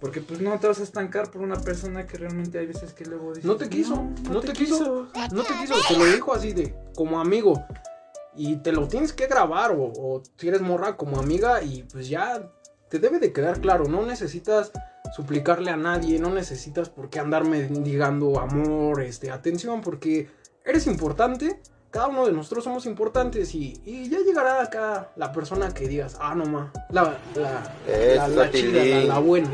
Porque 0.00 0.20
pues 0.20 0.40
no 0.40 0.58
te 0.58 0.66
vas 0.66 0.80
a 0.80 0.82
estancar 0.82 1.30
por 1.30 1.42
una 1.42 1.56
persona 1.56 2.06
que 2.06 2.18
realmente 2.18 2.58
hay 2.58 2.66
veces 2.66 2.92
que 2.92 3.04
luego 3.04 3.30
dices, 3.30 3.44
No 3.44 3.56
te 3.56 3.68
quiso, 3.68 3.96
no, 4.30 4.40
te, 4.40 4.52
quiso, 4.52 5.08
no 5.32 5.42
te 5.42 5.54
quiso, 5.54 5.74
te 5.88 5.96
lo 5.96 6.04
dijo 6.04 6.34
así 6.34 6.52
de 6.52 6.74
como 6.94 7.20
amigo. 7.20 7.64
Y 8.36 8.56
te 8.56 8.72
lo 8.72 8.88
tienes 8.88 9.12
que 9.12 9.26
grabar 9.26 9.70
o, 9.72 9.92
o 9.96 10.22
si 10.36 10.48
eres 10.48 10.60
morra 10.60 10.96
como 10.96 11.18
amiga 11.18 11.62
y 11.62 11.84
pues 11.84 12.08
ya 12.08 12.50
te 12.88 12.98
debe 12.98 13.20
de 13.20 13.32
quedar 13.32 13.60
claro, 13.60 13.84
no 13.84 14.04
necesitas 14.04 14.72
suplicarle 15.14 15.70
a 15.70 15.76
nadie, 15.76 16.18
no 16.18 16.30
necesitas 16.30 16.88
por 16.88 17.10
qué 17.10 17.20
andar 17.20 17.44
mendigando 17.44 18.40
amor, 18.40 19.02
este, 19.02 19.30
atención, 19.30 19.80
porque 19.80 20.28
eres 20.64 20.86
importante, 20.86 21.60
cada 21.90 22.08
uno 22.08 22.26
de 22.26 22.32
nosotros 22.32 22.64
somos 22.64 22.86
importantes 22.86 23.54
y, 23.54 23.80
y 23.84 24.08
ya 24.08 24.18
llegará 24.18 24.60
acá 24.60 25.10
la 25.14 25.30
persona 25.30 25.72
que 25.72 25.86
digas, 25.86 26.16
ah, 26.20 26.34
no 26.34 26.44
ma, 26.44 26.72
la, 26.90 27.16
la, 27.36 27.62
la, 28.16 28.28
la 28.28 28.50
chida, 28.50 28.84
la, 28.84 29.04
la 29.04 29.18
buena. 29.20 29.52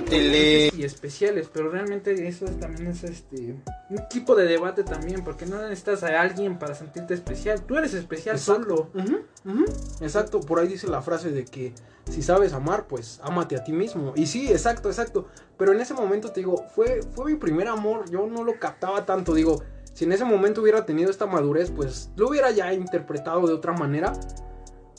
Tilín. 0.00 0.70
y 0.80 0.84
especiales, 0.84 1.48
pero 1.52 1.70
realmente 1.70 2.28
eso 2.28 2.46
también 2.60 2.86
es 2.88 3.02
este 3.02 3.56
un 3.90 4.08
tipo 4.08 4.36
de 4.36 4.44
debate 4.44 4.84
también, 4.84 5.24
porque 5.24 5.46
no 5.46 5.60
necesitas 5.60 6.04
a 6.04 6.20
alguien 6.20 6.56
para 6.58 6.74
sentirte 6.76 7.14
especial, 7.14 7.62
tú 7.62 7.76
eres 7.76 7.94
especial 7.94 8.38
solo. 8.38 8.90
Ujú, 8.94 9.24
ujú, 9.44 9.64
Exacto, 10.00 10.40
por 10.40 10.60
ahí 10.60 10.68
dice 10.68 10.86
la 10.86 11.02
frase 11.02 11.30
de 11.32 11.44
que 11.46 11.72
si 12.08 12.22
sabes 12.22 12.52
amar, 12.52 12.86
pues 12.86 13.18
ámate 13.24 13.56
a 13.56 13.64
ti 13.64 13.72
mismo. 13.72 14.12
Y 14.14 14.26
sí, 14.26 14.48
exacto, 14.52 14.88
exacto. 14.88 15.26
Pero 15.56 15.72
en 15.72 15.80
ese 15.80 15.94
momento 15.94 16.30
te 16.30 16.38
digo, 16.40 16.64
fue, 16.72 17.00
fue 17.02 17.32
mi 17.32 17.38
primer 17.38 17.66
amor, 17.66 18.08
yo 18.08 18.26
no 18.28 18.44
lo 18.44 18.60
captaba 18.60 19.04
tanto, 19.04 19.34
digo, 19.34 19.62
si 19.96 20.04
en 20.04 20.12
ese 20.12 20.26
momento 20.26 20.60
hubiera 20.60 20.84
tenido 20.84 21.10
esta 21.10 21.24
madurez, 21.24 21.70
pues 21.70 22.10
lo 22.16 22.28
hubiera 22.28 22.50
ya 22.50 22.70
interpretado 22.74 23.46
de 23.46 23.54
otra 23.54 23.72
manera. 23.72 24.12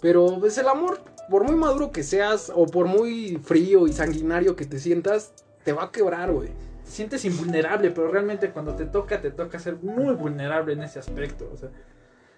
Pero 0.02 0.40
pues 0.40 0.58
el 0.58 0.68
amor, 0.68 1.02
por 1.30 1.44
muy 1.44 1.56
maduro 1.56 1.92
que 1.92 2.02
seas 2.02 2.52
o 2.54 2.66
por 2.66 2.88
muy 2.88 3.40
frío 3.44 3.86
y 3.86 3.94
sanguinario 3.94 4.56
que 4.56 4.66
te 4.66 4.80
sientas, 4.80 5.34
te 5.64 5.72
va 5.72 5.84
a 5.84 5.92
quebrar, 5.92 6.32
güey. 6.32 6.50
Te 6.84 6.90
sientes 6.90 7.26
invulnerable, 7.26 7.92
pero 7.92 8.08
realmente 8.08 8.50
cuando 8.50 8.74
te 8.76 8.88
toca, 8.88 9.22
te 9.22 9.30
toca 9.30 9.60
ser 9.60 9.76
muy 9.84 10.16
vulnerable 10.16 10.74
en 10.74 10.82
ese 10.82 10.98
aspecto. 10.98 11.48
O 11.54 11.58
sea, 11.58 11.70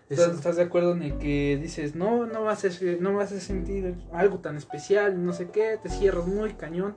¿estás, 0.09 0.35
estás 0.35 0.57
de 0.57 0.63
acuerdo 0.63 0.91
en 0.91 1.03
el 1.03 1.17
que 1.17 1.57
dices, 1.61 1.95
no, 1.95 2.25
no 2.25 2.43
vas, 2.43 2.65
a, 2.65 2.69
no 2.99 3.15
vas 3.15 3.31
a 3.31 3.39
sentir 3.39 3.95
algo 4.11 4.39
tan 4.39 4.57
especial, 4.57 5.25
no 5.25 5.31
sé 5.31 5.49
qué, 5.49 5.79
te 5.81 5.87
cierras 5.87 6.27
muy 6.27 6.55
cañón. 6.55 6.93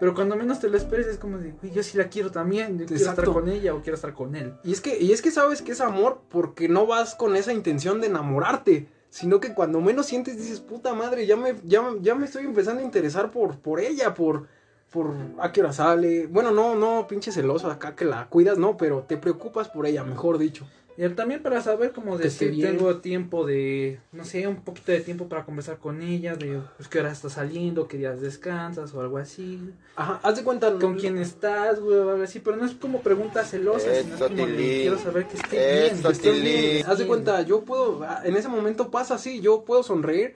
Pero 0.00 0.14
cuando 0.14 0.36
menos 0.36 0.60
te 0.60 0.68
lo 0.68 0.76
esperes 0.76 1.06
es 1.06 1.18
como 1.18 1.38
de, 1.38 1.52
"Güey, 1.52 1.72
yo 1.72 1.82
sí 1.82 1.98
la 1.98 2.08
quiero 2.08 2.30
también, 2.30 2.78
yo 2.78 2.86
quiero 2.86 3.10
estar 3.10 3.24
con 3.34 3.48
ella 3.48 3.74
o 3.74 3.82
quiero 3.82 3.96
estar 3.96 4.14
con 4.14 4.36
él. 4.36 4.54
Y 4.64 4.72
es 4.72 4.80
que, 4.80 4.98
y 4.98 5.12
es 5.12 5.22
que 5.22 5.30
sabes 5.30 5.62
que 5.62 5.72
es 5.72 5.80
amor 5.80 6.20
porque 6.28 6.68
no 6.68 6.86
vas 6.86 7.14
con 7.14 7.34
esa 7.36 7.52
intención 7.52 8.00
de 8.00 8.06
enamorarte. 8.08 8.88
Sino 9.10 9.40
que 9.40 9.54
cuando 9.54 9.80
menos 9.80 10.04
sientes 10.06 10.36
dices, 10.36 10.60
puta 10.60 10.92
madre, 10.94 11.26
ya 11.26 11.34
me, 11.36 11.54
ya, 11.64 11.82
ya 12.02 12.14
me 12.14 12.26
estoy 12.26 12.44
empezando 12.44 12.82
a 12.82 12.84
interesar 12.84 13.30
por, 13.30 13.58
por 13.58 13.80
ella, 13.80 14.12
por, 14.12 14.46
por 14.92 15.14
a 15.38 15.50
qué 15.50 15.62
hora 15.62 15.72
sale. 15.72 16.26
Bueno, 16.26 16.50
no, 16.50 16.74
no, 16.74 17.06
pinche 17.08 17.32
celoso 17.32 17.70
acá 17.70 17.96
que 17.96 18.04
la 18.04 18.28
cuidas, 18.28 18.58
no, 18.58 18.76
pero 18.76 19.04
te 19.08 19.16
preocupas 19.16 19.68
por 19.70 19.86
ella, 19.86 20.04
mejor 20.04 20.36
dicho. 20.36 20.66
Y 21.00 21.08
también 21.10 21.40
para 21.44 21.62
saber 21.62 21.92
decir, 22.18 22.50
bien. 22.50 22.76
tengo 22.76 22.96
tiempo 22.96 23.46
de, 23.46 24.00
no 24.10 24.24
sé, 24.24 24.48
un 24.48 24.56
poquito 24.56 24.90
de 24.90 24.98
tiempo 24.98 25.28
para 25.28 25.44
conversar 25.44 25.78
con 25.78 26.02
ella, 26.02 26.34
de 26.34 26.60
pues, 26.76 26.88
qué 26.88 26.98
hora 26.98 27.12
estás 27.12 27.34
saliendo, 27.34 27.86
qué 27.86 27.98
días 27.98 28.20
descansas 28.20 28.92
o 28.94 29.00
algo 29.00 29.18
así. 29.18 29.60
Ajá, 29.94 30.18
haz 30.24 30.38
de 30.38 30.42
cuenta. 30.42 30.76
¿Con 30.76 30.96
quién 30.96 31.16
estás, 31.18 31.78
güey? 31.78 31.98
O 31.98 32.10
algo 32.10 32.24
así, 32.24 32.40
pero 32.40 32.56
no 32.56 32.66
es 32.66 32.74
como 32.74 33.00
preguntas 33.00 33.48
celosas, 33.48 33.96
sino 33.98 34.16
es 34.16 34.20
como 34.22 34.44
de, 34.44 34.56
quiero 34.56 34.98
saber 34.98 35.28
que 35.28 35.36
esté 35.36 35.56
bien, 35.56 36.02
que 36.02 36.08
esté 36.08 36.32
bien, 36.32 36.86
Haz 36.88 36.98
de 36.98 37.06
cuenta, 37.06 37.42
yo 37.42 37.62
puedo, 37.62 38.02
ah, 38.02 38.22
en 38.24 38.36
ese 38.36 38.48
momento 38.48 38.90
pasa 38.90 39.14
así, 39.14 39.40
yo 39.40 39.64
puedo 39.64 39.84
sonreír 39.84 40.34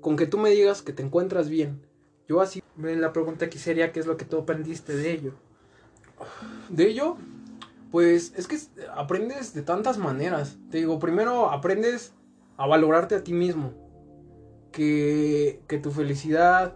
con 0.00 0.16
que 0.16 0.28
tú 0.28 0.38
me 0.38 0.50
digas 0.50 0.82
que 0.82 0.92
te 0.92 1.02
encuentras 1.02 1.48
bien. 1.48 1.82
Yo 2.28 2.40
así, 2.40 2.62
La 2.78 3.12
pregunta 3.12 3.46
aquí 3.46 3.58
sería, 3.58 3.90
¿qué 3.90 3.98
es 3.98 4.06
lo 4.06 4.16
que 4.16 4.24
tú 4.24 4.38
aprendiste 4.38 4.94
de 4.94 5.10
ello? 5.10 5.32
de 6.68 6.88
ello, 6.88 7.16
pues 7.90 8.32
es 8.36 8.46
que 8.46 8.58
aprendes 8.94 9.54
de 9.54 9.62
tantas 9.62 9.98
maneras. 9.98 10.58
Te 10.70 10.78
digo, 10.78 10.98
primero 10.98 11.50
aprendes 11.50 12.12
a 12.56 12.66
valorarte 12.66 13.14
a 13.14 13.24
ti 13.24 13.32
mismo. 13.32 13.72
Que, 14.72 15.62
que 15.68 15.78
tu 15.78 15.90
felicidad, 15.90 16.74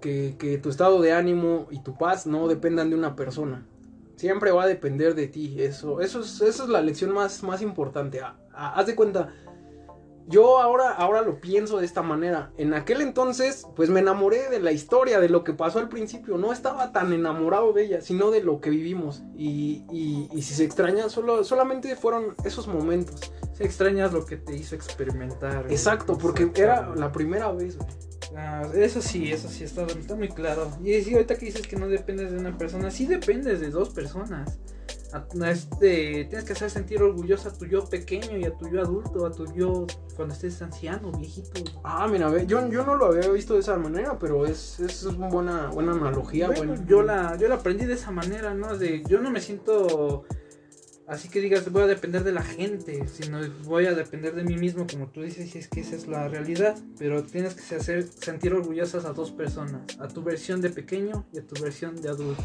que, 0.00 0.36
que 0.38 0.56
tu 0.56 0.70
estado 0.70 1.02
de 1.02 1.12
ánimo 1.12 1.66
y 1.70 1.82
tu 1.82 1.98
paz 1.98 2.26
no 2.26 2.48
dependan 2.48 2.88
de 2.90 2.96
una 2.96 3.16
persona. 3.16 3.66
Siempre 4.16 4.52
va 4.52 4.62
a 4.62 4.66
depender 4.66 5.14
de 5.14 5.26
ti. 5.26 5.60
Eso, 5.60 6.00
eso, 6.00 6.20
es, 6.20 6.40
eso 6.40 6.62
es 6.64 6.68
la 6.68 6.80
lección 6.80 7.12
más, 7.12 7.42
más 7.42 7.60
importante. 7.60 8.20
Ah, 8.20 8.36
ah, 8.54 8.74
haz 8.76 8.86
de 8.86 8.94
cuenta, 8.94 9.34
yo 10.26 10.58
ahora, 10.60 10.90
ahora 10.90 11.22
lo 11.22 11.40
pienso 11.40 11.78
de 11.78 11.86
esta 11.86 12.02
manera. 12.02 12.52
En 12.56 12.72
aquel 12.74 13.00
entonces, 13.02 13.66
pues 13.76 13.90
me 13.90 14.00
enamoré 14.00 14.48
de 14.48 14.60
la 14.60 14.72
historia, 14.72 15.20
de 15.20 15.28
lo 15.28 15.44
que 15.44 15.52
pasó 15.52 15.78
al 15.78 15.88
principio. 15.88 16.38
No 16.38 16.52
estaba 16.52 16.92
tan 16.92 17.12
enamorado 17.12 17.72
de 17.72 17.84
ella, 17.84 18.00
sino 18.00 18.30
de 18.30 18.42
lo 18.42 18.60
que 18.60 18.70
vivimos. 18.70 19.22
Y, 19.36 19.84
y- 19.92 20.28
y 20.32 20.42
si 20.42 20.54
se 20.54 20.64
extraña, 20.64 21.08
solo, 21.08 21.44
solamente 21.44 21.94
fueron 21.96 22.34
esos 22.44 22.66
momentos. 22.68 23.32
Si 23.52 23.62
extrañas 23.64 24.12
lo 24.12 24.24
que 24.24 24.36
te 24.36 24.56
hizo 24.56 24.74
experimentar. 24.74 25.66
Exacto, 25.70 26.16
porque 26.18 26.50
era 26.56 26.94
la 26.96 27.12
primera 27.12 27.52
vez. 27.52 27.78
Ah, 28.36 28.62
eso 28.74 29.00
sí, 29.00 29.30
eso 29.30 29.48
sí, 29.48 29.62
está, 29.62 29.84
está 29.84 30.16
muy 30.16 30.28
claro. 30.28 30.68
Y 30.82 31.00
sí, 31.02 31.12
ahorita 31.14 31.36
que 31.36 31.46
dices 31.46 31.66
que 31.66 31.76
no 31.76 31.86
dependes 31.86 32.32
de 32.32 32.38
una 32.38 32.56
persona, 32.58 32.90
sí 32.90 33.06
dependes 33.06 33.60
de 33.60 33.70
dos 33.70 33.90
personas. 33.90 34.58
A- 35.14 35.26
este, 35.50 36.24
tienes 36.24 36.44
que 36.44 36.52
hacer 36.54 36.70
sentir 36.70 37.02
orgulloso 37.02 37.48
a 37.48 37.52
tu 37.52 37.66
yo 37.66 37.84
pequeño 37.88 38.36
y 38.36 38.44
a 38.44 38.56
tu 38.56 38.68
yo 38.68 38.80
adulto, 38.82 39.24
a 39.26 39.30
tu 39.32 39.46
yo 39.54 39.86
cuando 40.16 40.34
estés 40.34 40.60
anciano, 40.60 41.12
viejito. 41.12 41.62
Ah, 41.84 42.06
mira, 42.10 42.30
yo, 42.44 42.68
yo 42.68 42.84
no 42.84 42.96
lo 42.96 43.06
había 43.06 43.28
visto 43.30 43.54
de 43.54 43.60
esa 43.60 43.76
manera, 43.76 44.18
pero 44.18 44.44
es, 44.44 44.80
es 44.80 45.04
una 45.04 45.28
buena, 45.28 45.68
buena 45.68 45.92
analogía. 45.92 46.48
Bueno, 46.48 46.74
buen- 46.74 46.86
yo 46.86 47.02
la, 47.02 47.36
yo 47.36 47.48
la 47.48 47.54
aprendí 47.56 47.84
de 47.84 47.94
esa 47.94 48.10
manera, 48.10 48.54
¿no? 48.54 48.76
De, 48.76 49.02
yo 49.08 49.20
no 49.20 49.30
me 49.30 49.40
siento 49.40 50.24
así 51.06 51.28
que 51.28 51.40
digas 51.40 51.70
voy 51.70 51.82
a 51.82 51.86
depender 51.86 52.24
de 52.24 52.32
la 52.32 52.42
gente, 52.42 53.06
sino 53.08 53.40
voy 53.64 53.86
a 53.86 53.94
depender 53.94 54.34
de 54.34 54.44
mí 54.44 54.56
mismo, 54.56 54.86
como 54.86 55.08
tú 55.08 55.22
dices, 55.22 55.54
y 55.54 55.58
es 55.58 55.68
que 55.68 55.80
esa 55.80 55.96
es 55.96 56.06
la 56.06 56.28
realidad. 56.28 56.76
Pero 56.98 57.22
tienes 57.22 57.54
que 57.54 57.74
hacer 57.74 58.04
sentir 58.04 58.54
orgullosas 58.54 59.04
a 59.04 59.12
dos 59.12 59.30
personas, 59.30 59.82
a 59.98 60.08
tu 60.08 60.22
versión 60.22 60.60
de 60.60 60.70
pequeño 60.70 61.26
y 61.32 61.38
a 61.38 61.46
tu 61.46 61.60
versión 61.62 62.00
de 62.00 62.08
adulto. 62.08 62.42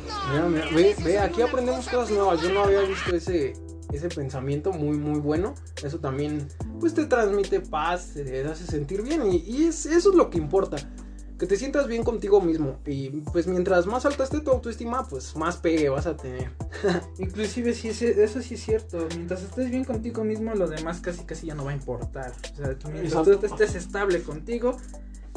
Ve, 0.75 0.95
ve, 1.03 1.19
aquí 1.19 1.41
aprendemos 1.41 1.87
cosas 1.87 2.11
nuevas. 2.11 2.41
Yo 2.41 2.53
no 2.53 2.63
había 2.63 2.81
visto 2.81 3.15
ese, 3.15 3.53
ese 3.93 4.09
pensamiento 4.09 4.71
muy, 4.71 4.97
muy 4.97 5.19
bueno. 5.19 5.55
Eso 5.83 5.99
también, 5.99 6.47
pues, 6.79 6.93
te 6.93 7.05
transmite 7.05 7.59
paz, 7.59 8.13
te 8.13 8.43
hace 8.43 8.65
sentir 8.65 9.01
bien. 9.01 9.31
Y, 9.31 9.37
y 9.37 9.65
es, 9.65 9.85
eso 9.85 10.09
es 10.09 10.15
lo 10.15 10.29
que 10.29 10.37
importa. 10.37 10.77
Que 11.39 11.47
te 11.47 11.55
sientas 11.55 11.87
bien 11.87 12.03
contigo 12.03 12.41
mismo. 12.41 12.77
Y, 12.85 13.09
pues, 13.31 13.47
mientras 13.47 13.85
más 13.87 14.05
alta 14.05 14.25
esté 14.25 14.41
tu 14.41 14.51
autoestima, 14.51 15.07
pues, 15.07 15.35
más 15.37 15.55
pegue 15.57 15.87
vas 15.89 16.05
a 16.05 16.17
tener. 16.17 16.51
Inclusive 17.17 17.73
sí, 17.73 17.87
es- 17.87 18.01
eso 18.01 18.41
sí 18.41 18.55
es 18.55 18.61
cierto, 18.61 19.07
mientras 19.15 19.41
estés 19.43 19.71
bien 19.71 19.85
contigo 19.85 20.23
mismo, 20.25 20.53
lo 20.53 20.67
demás 20.67 20.99
casi 20.99 21.23
casi 21.23 21.47
ya 21.47 21.55
no 21.55 21.63
va 21.65 21.71
a 21.71 21.75
importar. 21.75 22.31
O 22.53 22.55
sea, 22.57 22.67
mientras 22.91 23.03
Exacto. 23.05 23.39
tú 23.39 23.45
estés 23.45 23.75
estable 23.75 24.21
contigo, 24.21 24.75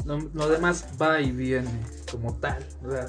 lo, 0.05 0.19
lo 0.19 0.49
demás 0.49 0.85
va 1.01 1.21
y 1.21 1.31
viene 1.31 1.69
como 2.11 2.35
tal. 2.35 2.65
O 2.85 2.91
sea, 2.91 3.07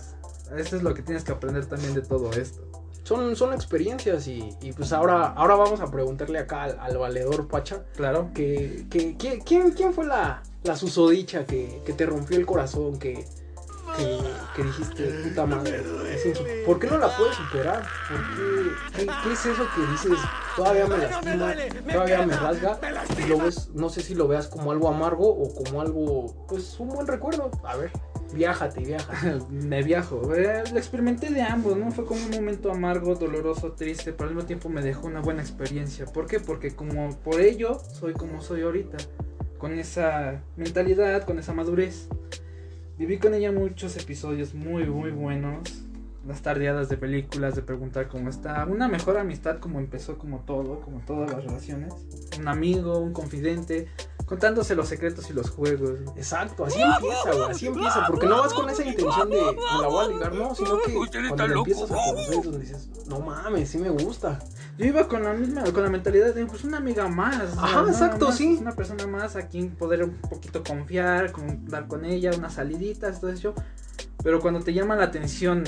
eso 0.56 0.76
es 0.76 0.82
lo 0.84 0.94
que 0.94 1.02
tienes 1.02 1.24
que 1.24 1.32
aprender 1.32 1.66
también 1.66 1.94
de 1.94 2.02
todo 2.02 2.30
esto. 2.32 2.62
Son, 3.02 3.34
son 3.36 3.52
experiencias 3.52 4.28
y, 4.28 4.48
y, 4.62 4.72
pues 4.72 4.92
ahora, 4.92 5.26
ahora 5.32 5.56
vamos 5.56 5.80
a 5.80 5.90
preguntarle 5.90 6.38
acá 6.38 6.62
al, 6.62 6.78
al 6.80 6.96
valedor 6.96 7.48
Pacha. 7.48 7.84
Claro. 7.96 8.30
Que, 8.32 8.86
que, 8.88 9.16
que- 9.18 9.40
¿quién, 9.44 9.72
¿Quién 9.72 9.92
fue 9.92 10.06
la, 10.06 10.42
la 10.64 10.76
susodicha 10.76 11.46
que, 11.46 11.82
que 11.84 11.92
te 11.92 12.06
rompió 12.06 12.36
el 12.38 12.46
corazón? 12.46 12.98
Que, 12.98 13.24
que, 13.96 14.18
que 14.56 14.62
dijiste, 14.64 15.04
puta 15.28 15.46
madre. 15.46 15.82
es 16.14 16.38
¿Por 16.66 16.78
qué 16.78 16.86
no 16.88 16.98
la 16.98 17.14
puedes 17.16 17.36
superar? 17.36 17.82
¿Por 18.08 18.18
qué, 18.18 19.04
qué, 19.04 19.06
qué 19.22 19.32
es 19.32 19.46
eso 19.46 19.66
que 19.74 19.92
dices? 19.92 20.18
Todavía 20.56 20.86
me 20.86 20.98
lastima, 20.98 21.54
todavía 21.92 22.26
me 22.26 22.36
rasga. 22.36 22.78
Y 23.18 23.28
lo 23.28 23.38
ves, 23.38 23.68
no 23.74 23.88
sé 23.90 24.00
si 24.00 24.14
lo 24.14 24.26
veas 24.26 24.48
como 24.48 24.72
algo 24.72 24.88
amargo 24.88 25.28
o 25.28 25.54
como 25.54 25.80
algo, 25.80 26.46
pues 26.48 26.78
un 26.80 26.88
buen 26.88 27.06
recuerdo. 27.06 27.50
A 27.62 27.76
ver, 27.76 27.90
viájate, 28.32 28.80
viaja. 28.80 29.38
Me 29.50 29.82
viajo. 29.82 30.34
eh, 30.34 30.64
lo 30.72 30.78
experimenté 30.78 31.30
de 31.30 31.42
ambos, 31.42 31.76
¿no? 31.76 31.90
Fue 31.92 32.04
como 32.06 32.24
un 32.24 32.30
momento 32.30 32.72
amargo, 32.72 33.14
doloroso, 33.14 33.72
triste, 33.72 34.12
pero 34.12 34.28
al 34.30 34.34
mismo 34.34 34.46
tiempo 34.46 34.68
me 34.68 34.80
dejó 34.82 35.06
una 35.06 35.20
buena 35.20 35.42
experiencia. 35.42 36.06
¿Por 36.06 36.26
qué? 36.26 36.40
Porque 36.40 36.74
como 36.74 37.16
por 37.20 37.40
ello 37.40 37.78
soy 37.92 38.14
como 38.14 38.40
soy 38.40 38.62
ahorita. 38.62 38.96
Con 39.58 39.78
esa 39.78 40.42
mentalidad, 40.56 41.24
con 41.24 41.38
esa 41.38 41.52
madurez. 41.54 42.08
Viví 42.98 43.18
con 43.18 43.34
ella 43.34 43.50
muchos 43.50 43.96
episodios 43.96 44.54
muy, 44.54 44.84
muy 44.84 45.10
buenos. 45.10 45.82
Las 46.26 46.40
tardeadas 46.40 46.88
de 46.88 46.96
películas, 46.96 47.54
de 47.54 47.62
preguntar 47.62 48.08
cómo 48.08 48.30
está. 48.30 48.64
Una 48.64 48.88
mejor 48.88 49.18
amistad 49.18 49.58
como 49.58 49.78
empezó 49.78 50.16
como 50.16 50.40
todo, 50.40 50.80
como 50.80 51.00
todas 51.00 51.30
las 51.30 51.44
relaciones. 51.44 51.92
Un 52.38 52.48
amigo, 52.48 52.98
un 52.98 53.12
confidente, 53.12 53.88
contándose 54.24 54.74
los 54.74 54.88
secretos 54.88 55.28
y 55.30 55.34
los 55.34 55.50
juegos. 55.50 56.00
Exacto, 56.16 56.64
así 56.64 56.80
empieza, 56.80 57.32
güey, 57.32 57.50
así 57.50 57.66
empieza, 57.66 58.06
porque 58.06 58.26
no 58.26 58.38
vas 58.38 58.54
con 58.54 58.70
esa 58.70 58.84
intención 58.84 59.28
de 59.28 59.36
me 59.36 59.82
la 59.82 59.88
voy 59.88 60.04
a 60.04 60.08
ligar, 60.08 60.34
no, 60.34 60.54
sino 60.54 60.78
que 60.78 60.94
cuando 61.28 61.58
empiezas 61.58 61.90
a 61.90 61.94
conocer 61.94 62.58
dices, 62.58 63.06
no 63.06 63.20
mames, 63.20 63.68
sí 63.68 63.78
me 63.78 63.90
gusta. 63.90 64.38
Yo 64.76 64.86
iba 64.86 65.06
con 65.06 65.22
la 65.22 65.32
misma, 65.32 65.62
con 65.64 65.82
la 65.82 65.88
mentalidad 65.88 66.34
de 66.34 66.46
pues 66.46 66.64
una 66.64 66.78
amiga 66.78 67.06
más. 67.08 67.56
Ajá, 67.56 67.80
nada 67.80 67.90
exacto, 67.90 68.26
más, 68.26 68.36
sí. 68.36 68.58
Una 68.60 68.72
persona 68.72 69.06
más 69.06 69.36
a 69.36 69.46
quien 69.46 69.70
poder 69.70 70.04
un 70.04 70.16
poquito 70.16 70.64
confiar, 70.64 71.30
contar 71.30 71.86
con 71.86 72.04
ella, 72.04 72.32
unas 72.36 72.54
saliditas, 72.54 73.20
todo 73.20 73.30
eso. 73.30 73.54
Pero 74.22 74.40
cuando 74.40 74.60
te 74.60 74.72
llama 74.72 74.96
la 74.96 75.04
atención 75.04 75.64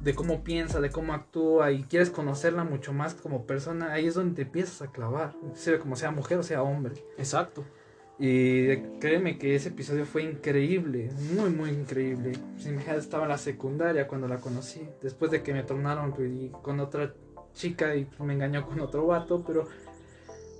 de 0.00 0.14
cómo 0.14 0.44
piensa, 0.44 0.80
de 0.80 0.90
cómo 0.90 1.14
actúa 1.14 1.72
y 1.72 1.82
quieres 1.84 2.10
conocerla 2.10 2.62
mucho 2.62 2.92
más 2.92 3.14
como 3.14 3.46
persona, 3.46 3.92
ahí 3.92 4.06
es 4.06 4.14
donde 4.14 4.36
te 4.36 4.42
empiezas 4.42 4.82
a 4.82 4.92
clavar. 4.92 5.34
Sea 5.54 5.78
como 5.78 5.96
sea 5.96 6.10
mujer 6.10 6.38
o 6.38 6.42
sea 6.42 6.62
hombre. 6.62 6.94
Exacto. 7.18 7.64
Y 8.18 8.76
créeme 9.00 9.38
que 9.38 9.56
ese 9.56 9.70
episodio 9.70 10.06
fue 10.06 10.22
increíble, 10.22 11.10
muy, 11.34 11.50
muy 11.50 11.70
increíble. 11.70 12.32
Hija 12.58 12.94
estaba 12.94 13.24
en 13.24 13.30
la 13.30 13.38
secundaria 13.38 14.06
cuando 14.06 14.28
la 14.28 14.38
conocí, 14.38 14.88
después 15.02 15.32
de 15.32 15.42
que 15.42 15.52
me 15.52 15.64
tornaron 15.64 16.12
pues, 16.12 16.30
y 16.30 16.52
con 16.62 16.78
otra 16.78 17.12
chica 17.54 17.94
y 17.96 18.06
me 18.20 18.34
engañó 18.34 18.66
con 18.66 18.80
otro 18.80 19.06
vato, 19.06 19.42
pero 19.46 19.66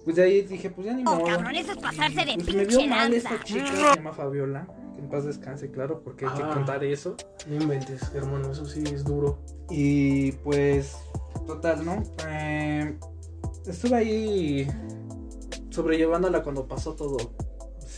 pues 0.04 0.16
de 0.16 0.22
ahí 0.22 0.42
dije, 0.42 0.70
pues 0.70 0.86
ya 0.86 0.92
ni 0.94 1.02
Oh, 1.06 1.14
modo. 1.16 1.24
cabrón, 1.24 1.54
eso 1.56 1.72
es 1.72 1.78
pasarse 1.78 2.24
de 2.24 2.34
Pues 2.34 2.54
me 2.54 2.64
vio 2.64 2.78
pinche 2.78 2.88
mal 2.88 3.12
esta 3.14 3.42
chica, 3.42 3.66
se 3.66 3.96
llama 3.96 4.12
Fabiola, 4.12 4.66
que 4.94 5.00
en 5.02 5.08
paz 5.08 5.24
descanse, 5.24 5.70
claro, 5.70 6.02
porque 6.04 6.26
hay 6.26 6.32
que 6.36 6.42
Ah. 6.42 6.50
contar 6.54 6.84
eso. 6.84 7.16
No 7.48 7.56
inventes, 7.62 8.02
hermano, 8.14 8.52
eso 8.52 8.64
sí 8.66 8.84
es 8.92 9.02
duro. 9.04 9.38
Y 9.70 10.32
pues, 10.32 10.96
total, 11.46 11.84
¿no? 11.86 12.02
Eh, 12.28 12.98
estuve 13.66 13.96
ahí 13.96 14.68
sobrellevándola 15.70 16.42
cuando 16.42 16.66
pasó 16.68 16.94
todo. 16.94 17.16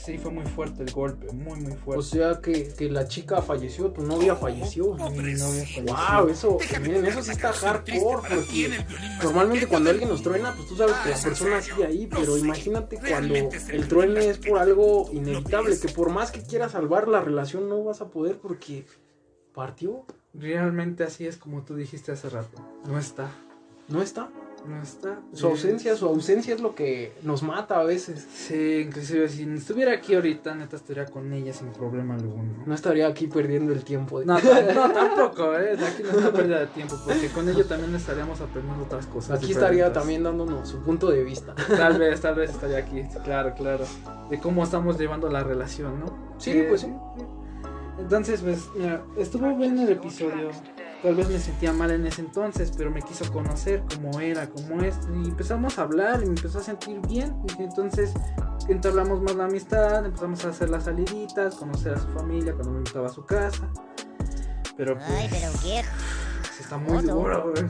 Sí, 0.04 0.18
fue 0.18 0.30
muy 0.30 0.44
fuerte 0.44 0.82
el 0.82 0.92
golpe, 0.92 1.32
muy, 1.32 1.58
muy 1.60 1.72
O 1.72 1.76
fuerte. 1.76 2.02
sea 2.04 2.40
que, 2.40 2.72
que 2.74 2.88
la 2.88 3.08
chica 3.08 3.42
falleció, 3.42 3.90
tu 3.90 4.02
novia 4.02 4.36
falleció. 4.36 4.94
Mi 4.94 5.34
novia 5.34 5.64
falleció. 5.66 5.82
Wow, 5.84 6.28
eso, 6.28 6.58
miren, 6.80 7.06
eso 7.06 7.22
sí 7.22 7.32
está 7.32 7.52
hardcore 7.52 8.28
porque 8.28 8.84
normalmente 9.22 9.66
cuando 9.66 9.90
alguien 9.90 10.08
nos 10.08 10.22
truena, 10.22 10.52
pues 10.54 10.68
tú 10.68 10.76
sabes 10.76 10.94
que 10.96 11.10
la 11.10 11.18
persona 11.18 11.60
sigue 11.62 11.86
ahí, 11.86 12.06
pero 12.06 12.36
imagínate 12.36 12.98
cuando 12.98 13.34
el 13.34 13.88
truene 13.88 14.28
es 14.28 14.38
por 14.38 14.58
algo 14.58 15.08
inevitable, 15.12 15.78
que 15.78 15.88
por 15.88 16.10
más 16.10 16.30
que 16.30 16.42
quieras 16.42 16.72
salvar 16.72 17.08
la 17.08 17.20
relación 17.20 17.68
no 17.68 17.82
vas 17.82 18.00
a 18.00 18.08
poder 18.10 18.38
porque 18.38 18.86
partió, 19.52 20.04
Realmente 20.38 21.02
así 21.04 21.26
es 21.26 21.36
como 21.38 21.62
tú 21.62 21.74
dijiste 21.76 22.12
hace 22.12 22.28
rato. 22.28 22.60
No 22.86 22.98
está, 22.98 23.30
no 23.88 24.02
está. 24.02 24.28
No 24.68 24.82
está. 24.82 25.20
Su 25.32 25.46
ausencia, 25.46 25.96
su 25.96 26.06
ausencia 26.06 26.54
es 26.54 26.60
lo 26.60 26.74
que 26.74 27.12
nos 27.22 27.42
mata 27.42 27.80
a 27.80 27.84
veces. 27.84 28.26
Sí, 28.32 28.82
inclusive 28.86 29.28
si 29.28 29.42
estuviera 29.44 29.92
aquí 29.92 30.14
ahorita, 30.14 30.54
neta 30.54 30.76
estaría 30.76 31.06
con 31.06 31.32
ella 31.32 31.52
sin 31.52 31.68
problema 31.72 32.14
alguno. 32.14 32.64
No 32.66 32.74
estaría 32.74 33.06
aquí 33.06 33.26
perdiendo 33.26 33.72
el 33.72 33.84
tiempo. 33.84 34.20
de- 34.20 34.26
No, 34.26 34.34
no, 34.38 34.90
tampoco, 34.92 35.54
¿eh? 35.54 35.72
Aquí 35.72 36.02
no 36.02 36.10
es 36.10 36.16
una 36.16 36.32
pérdida 36.32 36.60
de 36.60 36.66
tiempo, 36.68 36.96
porque 37.04 37.28
con 37.28 37.48
ello 37.48 37.64
también 37.66 37.94
estaríamos 37.94 38.40
aprendiendo 38.40 38.84
otras 38.84 39.06
cosas. 39.06 39.38
Aquí 39.42 39.52
estaría 39.52 39.92
también 39.92 40.22
dándonos 40.22 40.68
su 40.68 40.82
punto 40.82 41.10
de 41.10 41.22
vista. 41.24 41.54
Tal 41.54 41.98
vez, 41.98 42.20
tal 42.20 42.34
vez 42.34 42.50
estaría 42.50 42.78
aquí, 42.78 43.02
claro, 43.24 43.54
claro. 43.54 43.84
De 44.30 44.38
cómo 44.38 44.64
estamos 44.64 44.98
llevando 44.98 45.28
la 45.30 45.42
relación, 45.44 46.00
¿no? 46.00 46.34
Sí, 46.38 46.50
Eh, 46.50 46.66
pues 46.68 46.82
sí. 46.82 46.92
Entonces, 47.98 48.42
pues, 48.42 48.68
mira, 48.76 49.02
estuvo 49.16 49.48
bueno 49.54 49.82
el 49.82 49.88
episodio. 49.90 50.50
Tal 51.06 51.14
vez 51.14 51.28
me 51.28 51.38
sentía 51.38 51.72
mal 51.72 51.92
en 51.92 52.04
ese 52.04 52.20
entonces, 52.20 52.72
pero 52.76 52.90
me 52.90 53.00
quiso 53.00 53.32
conocer 53.32 53.84
cómo 53.94 54.18
era, 54.18 54.48
cómo 54.48 54.82
es. 54.82 54.96
Y 55.14 55.28
empezamos 55.28 55.78
a 55.78 55.82
hablar 55.82 56.20
y 56.20 56.24
me 56.26 56.34
empezó 56.34 56.58
a 56.58 56.62
sentir 56.62 57.00
bien. 57.06 57.32
Y 57.56 57.62
entonces 57.62 58.12
entablamos 58.68 59.22
más 59.22 59.36
la 59.36 59.44
amistad, 59.44 60.04
empezamos 60.04 60.44
a 60.44 60.48
hacer 60.48 60.68
las 60.68 60.82
saliditas, 60.82 61.54
conocer 61.54 61.94
a 61.94 62.00
su 62.00 62.08
familia 62.08 62.54
cuando 62.54 62.72
me 62.72 62.78
invitaba 62.78 63.06
a 63.06 63.10
su 63.10 63.24
casa. 63.24 63.70
Pero 64.76 64.94
pues, 64.96 65.06
Ay, 65.08 65.28
pero 65.30 65.52
viejo. 65.62 65.88
sí 66.56 66.62
está 66.64 66.76
muy 66.76 67.00
duro, 67.04 67.52
güey. 67.52 67.64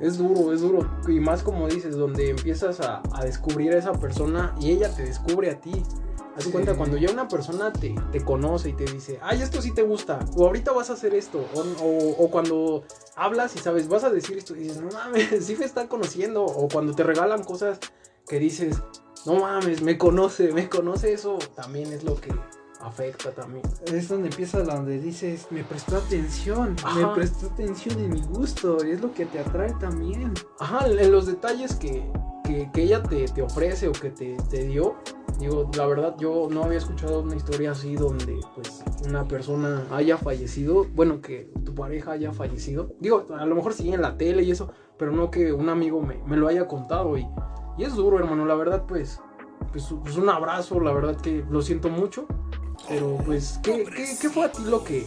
Es 0.00 0.18
duro, 0.18 0.52
es 0.52 0.60
duro. 0.60 0.98
Y 1.06 1.20
más 1.20 1.44
como 1.44 1.68
dices, 1.68 1.94
donde 1.94 2.30
empiezas 2.30 2.80
a, 2.80 3.02
a 3.12 3.24
descubrir 3.24 3.72
a 3.72 3.78
esa 3.78 3.92
persona 3.92 4.52
y 4.58 4.72
ella 4.72 4.88
te 4.92 5.04
descubre 5.04 5.48
a 5.48 5.60
ti. 5.60 5.84
Haz 6.36 6.44
Sí. 6.44 6.50
cuenta, 6.50 6.74
cuando 6.74 6.96
ya 6.96 7.10
una 7.10 7.28
persona 7.28 7.72
te, 7.72 7.94
te 8.10 8.24
conoce 8.24 8.70
y 8.70 8.72
te 8.72 8.84
dice, 8.84 9.18
ay, 9.22 9.40
esto 9.42 9.62
sí 9.62 9.70
te 9.72 9.82
gusta, 9.82 10.18
o 10.36 10.46
ahorita 10.46 10.72
vas 10.72 10.90
a 10.90 10.94
hacer 10.94 11.14
esto, 11.14 11.38
o, 11.54 11.60
o- 11.60 12.24
o 12.24 12.30
cuando 12.30 12.82
hablas 13.16 13.54
y 13.54 13.58
sabes, 13.60 13.88
vas 13.88 14.02
a 14.04 14.10
decir 14.10 14.36
esto, 14.38 14.56
y 14.56 14.60
dices, 14.60 14.80
no 14.80 14.90
mames, 14.90 15.28
sí 15.46 15.56
me 15.56 15.64
está 15.64 15.88
conociendo, 15.88 16.44
o 16.44 16.68
cuando 16.68 16.92
te 16.94 17.02
regalan 17.04 17.44
cosas 17.44 17.78
que 18.26 18.38
dices, 18.38 18.76
no 19.26 19.36
mames, 19.36 19.80
me 19.82 19.96
conoce, 19.96 20.52
me 20.52 20.68
conoce, 20.68 21.12
eso 21.12 21.38
también 21.54 21.92
es 21.92 22.02
lo 22.04 22.16
que 22.16 22.32
afecta 22.80 23.30
también. 23.30 23.64
Es 23.86 24.08
donde 24.08 24.28
empieza 24.28 24.62
donde 24.62 24.98
dices, 25.00 25.46
me 25.50 25.62
prestó 25.64 25.96
atención, 25.96 26.74
me 26.96 27.04
Ajá. 27.04 27.14
prestó 27.14 27.46
atención 27.46 27.98
en 28.00 28.10
mi 28.12 28.22
gusto, 28.22 28.84
y 28.84 28.90
es 28.90 29.00
lo 29.00 29.12
que 29.14 29.24
te 29.26 29.38
atrae 29.38 29.72
también. 29.80 30.34
Ajá, 30.58 30.86
en 30.88 31.12
los 31.12 31.26
detalles 31.26 31.74
que, 31.76 32.04
que, 32.44 32.68
que 32.74 32.82
ella 32.82 33.02
te, 33.02 33.24
te 33.26 33.40
ofrece 33.40 33.88
o 33.88 33.92
que 33.92 34.10
te, 34.10 34.36
te 34.50 34.64
dio. 34.64 34.96
Digo, 35.38 35.70
la 35.76 35.86
verdad, 35.86 36.14
yo 36.18 36.48
no 36.50 36.64
había 36.64 36.78
escuchado 36.78 37.20
una 37.20 37.36
historia 37.36 37.72
así 37.72 37.96
donde 37.96 38.38
pues 38.54 38.84
una 39.06 39.26
persona 39.26 39.84
haya 39.90 40.16
fallecido. 40.16 40.86
Bueno, 40.94 41.20
que 41.20 41.50
tu 41.64 41.74
pareja 41.74 42.12
haya 42.12 42.32
fallecido. 42.32 42.92
Digo, 43.00 43.26
a 43.36 43.44
lo 43.44 43.54
mejor 43.54 43.74
sí 43.74 43.92
en 43.92 44.02
la 44.02 44.16
tele 44.16 44.42
y 44.42 44.50
eso, 44.50 44.70
pero 44.96 45.12
no 45.12 45.30
que 45.30 45.52
un 45.52 45.68
amigo 45.68 46.00
me, 46.00 46.22
me 46.24 46.36
lo 46.36 46.48
haya 46.48 46.68
contado. 46.68 47.18
Y, 47.18 47.26
y 47.76 47.84
es 47.84 47.94
duro, 47.94 48.18
hermano. 48.18 48.46
La 48.46 48.54
verdad, 48.54 48.84
pues, 48.86 49.20
pues, 49.72 49.92
pues 50.02 50.16
un 50.16 50.28
abrazo. 50.28 50.78
La 50.80 50.92
verdad 50.92 51.16
que 51.20 51.44
lo 51.50 51.62
siento 51.62 51.88
mucho. 51.88 52.26
Pero 52.88 53.18
pues, 53.24 53.58
¿qué, 53.62 53.84
qué, 53.84 54.06
qué 54.20 54.28
fue 54.28 54.44
a 54.44 54.52
ti 54.52 54.62
lo 54.64 54.84
que... 54.84 55.06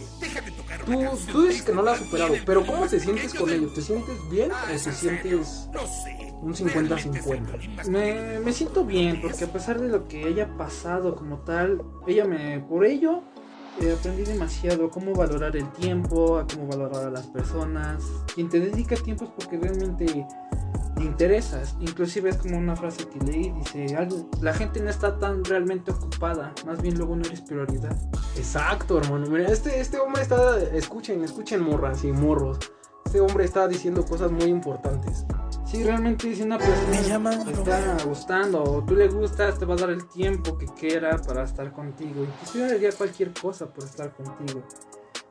Tú, 0.84 0.92
tú 1.30 1.42
dices 1.42 1.62
que 1.62 1.72
no 1.72 1.82
la 1.82 1.92
has 1.92 1.98
superado, 1.98 2.34
pero 2.44 2.66
¿cómo 2.66 2.86
te 2.86 2.98
sientes 2.98 3.34
con 3.34 3.50
ello? 3.50 3.68
¿Te 3.68 3.82
sientes 3.82 4.16
bien 4.30 4.50
o 4.50 4.54
te 4.72 4.78
sientes 4.78 5.68
un 6.42 6.54
50-50? 6.54 7.88
Me, 7.88 8.40
me 8.40 8.52
siento 8.52 8.84
bien, 8.84 9.20
porque 9.20 9.44
a 9.44 9.52
pesar 9.52 9.80
de 9.80 9.88
lo 9.88 10.06
que 10.08 10.24
haya 10.24 10.56
pasado 10.56 11.14
como 11.14 11.38
tal, 11.38 11.82
ella 12.06 12.24
me, 12.24 12.60
por 12.60 12.84
ello, 12.84 13.22
eh, 13.80 13.94
aprendí 13.96 14.24
demasiado 14.24 14.86
a 14.86 14.90
cómo 14.90 15.12
valorar 15.14 15.56
el 15.56 15.70
tiempo, 15.70 16.38
a 16.38 16.46
cómo 16.46 16.66
valorar 16.66 17.06
a 17.06 17.10
las 17.10 17.26
personas. 17.26 18.02
Quien 18.34 18.48
te 18.48 18.58
dedica 18.58 18.96
tiempo 18.96 19.24
es 19.24 19.30
porque 19.30 19.56
realmente 19.56 20.26
te 20.96 21.02
interesas. 21.04 21.76
Inclusive 21.80 22.30
es 22.30 22.36
como 22.38 22.58
una 22.58 22.74
frase 22.74 23.06
que 23.06 23.20
leí, 23.24 23.50
dice, 23.52 23.94
algo, 23.96 24.28
la 24.40 24.52
gente 24.52 24.80
no 24.80 24.90
está 24.90 25.18
tan 25.18 25.44
realmente 25.44 25.92
ocupada, 25.92 26.52
más 26.66 26.82
bien 26.82 26.98
luego 26.98 27.14
no 27.14 27.22
eres 27.22 27.40
prioridad. 27.40 27.96
Exacto, 28.36 28.98
hermano. 28.98 29.28
Mira, 29.28 29.46
este, 29.46 29.78
este 29.80 29.98
hombre 29.98 30.22
está. 30.22 30.60
Escuchen, 30.72 31.22
escuchen, 31.22 31.62
morras 31.62 32.02
y 32.02 32.10
morros. 32.10 32.58
Este 33.06 33.20
hombre 33.20 33.44
está 33.44 33.68
diciendo 33.68 34.04
cosas 34.04 34.32
muy 34.32 34.46
importantes. 34.46 35.24
Si 35.70 35.84
realmente 35.84 36.34
si 36.34 36.42
una 36.42 36.56
persona 36.58 37.44
te 37.44 37.52
está 37.52 37.96
gustando 38.04 38.62
o 38.62 38.82
tú 38.84 38.94
le 38.94 39.08
gustas, 39.08 39.58
te 39.58 39.66
va 39.66 39.74
a 39.74 39.76
dar 39.76 39.90
el 39.90 40.06
tiempo 40.08 40.56
que 40.56 40.66
quiera 40.66 41.18
para 41.18 41.44
estar 41.44 41.70
contigo. 41.72 42.24
Inclusive 42.24 42.70
haría 42.70 42.92
cualquier 42.92 43.32
cosa 43.34 43.66
por 43.66 43.84
estar 43.84 44.12
contigo. 44.14 44.62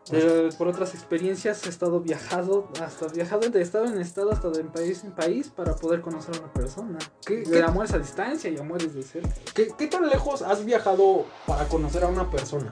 Pero 0.09 0.49
por 0.57 0.67
otras 0.69 0.93
experiencias 0.93 1.65
he 1.65 1.69
estado 1.69 1.99
viajado, 1.99 2.69
hasta 2.81 3.07
viajado 3.07 3.49
de 3.49 3.61
estado 3.61 3.85
en 3.87 3.99
estado, 3.99 4.31
hasta 4.31 4.49
de 4.51 4.63
país 4.63 5.03
en 5.03 5.11
país 5.11 5.49
para 5.49 5.75
poder 5.75 6.01
conocer 6.01 6.35
a 6.35 6.39
una 6.39 6.53
persona. 6.53 6.97
¿Qué- 7.25 7.43
Que 7.43 7.51
qué- 7.51 7.63
amores 7.63 7.93
a 7.93 7.99
distancia 7.99 8.49
y 8.49 8.57
amores 8.57 8.93
de 8.93 9.03
cerca. 9.03 9.29
¿Qué, 9.53 9.69
qué 9.77 9.87
tan 9.87 10.07
lejos 10.07 10.43
has 10.43 10.63
viajado 10.63 11.25
para 11.45 11.65
conocer 11.65 12.03
a 12.05 12.07
una 12.07 12.29
persona? 12.29 12.71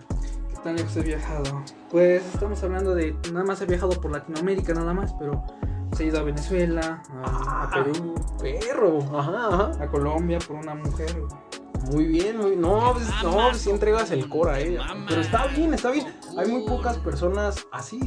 ¿Qué 0.50 0.56
tan 0.64 0.76
lejos 0.78 0.96
he 0.96 1.02
viajado? 1.02 1.64
Pues 1.92 2.24
estamos 2.34 2.64
hablando 2.64 2.96
de, 2.96 3.14
nada 3.34 3.44
más 3.46 3.60
he 3.62 3.66
viajado 3.66 4.00
por 4.00 4.12
Latinoamérica 4.12 4.74
nada 4.74 4.94
más, 4.94 5.12
pero 5.20 5.44
pues, 5.96 6.02
he 6.02 6.10
ido 6.10 6.20
a 6.20 6.24
Venezuela, 6.24 7.04
a, 7.24 7.64
a 7.64 7.72
Perú, 7.72 8.16
Perro. 8.40 9.00
Ajá, 9.18 9.48
ajá. 9.48 9.84
a 9.84 9.88
Colombia 9.88 10.40
por 10.46 10.58
una 10.58 10.76
mujer. 10.76 11.24
Muy 11.92 12.06
bien, 12.06 12.38
muy 12.38 12.56
No, 12.56 12.92
pues, 12.94 13.08
no, 13.24 13.34
pues 13.50 13.58
sí 13.58 13.70
entregas 13.70 14.12
el 14.12 14.28
core 14.28 14.52
a 14.52 14.60
ella. 14.60 14.88
Pero 15.08 15.22
está 15.22 15.48
bien, 15.48 15.74
está 15.74 15.92
bien. 15.92 16.08
Hay 16.38 16.50
muy 16.50 16.66
pocas 16.66 16.98
personas 16.98 17.66
así 17.72 18.00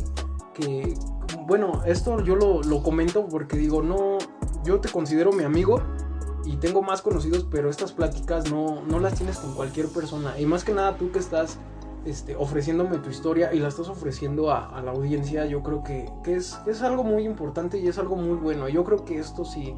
que. 0.54 0.94
Bueno, 1.46 1.82
esto 1.86 2.20
yo 2.20 2.36
lo, 2.36 2.62
lo 2.62 2.82
comento 2.82 3.26
porque 3.26 3.56
digo, 3.56 3.82
no. 3.82 4.18
Yo 4.64 4.80
te 4.80 4.90
considero 4.90 5.32
mi 5.32 5.44
amigo 5.44 5.80
y 6.44 6.56
tengo 6.56 6.82
más 6.82 7.00
conocidos, 7.00 7.46
pero 7.50 7.70
estas 7.70 7.92
pláticas 7.92 8.50
no, 8.50 8.82
no 8.82 8.98
las 8.98 9.14
tienes 9.14 9.38
con 9.38 9.54
cualquier 9.54 9.88
persona. 9.88 10.38
Y 10.38 10.44
más 10.44 10.64
que 10.64 10.74
nada 10.74 10.96
tú 10.98 11.10
que 11.10 11.20
estás 11.20 11.56
este, 12.04 12.36
ofreciéndome 12.36 12.98
tu 12.98 13.10
historia 13.10 13.52
y 13.52 13.58
la 13.58 13.68
estás 13.68 13.88
ofreciendo 13.88 14.50
a, 14.50 14.68
a 14.76 14.82
la 14.82 14.92
audiencia, 14.92 15.46
yo 15.46 15.62
creo 15.62 15.82
que, 15.84 16.10
que 16.24 16.36
es, 16.36 16.58
es 16.66 16.82
algo 16.82 17.04
muy 17.04 17.24
importante 17.24 17.78
y 17.78 17.88
es 17.88 17.98
algo 17.98 18.16
muy 18.16 18.36
bueno. 18.36 18.68
Yo 18.68 18.84
creo 18.84 19.04
que 19.04 19.18
esto 19.18 19.44
sí, 19.44 19.74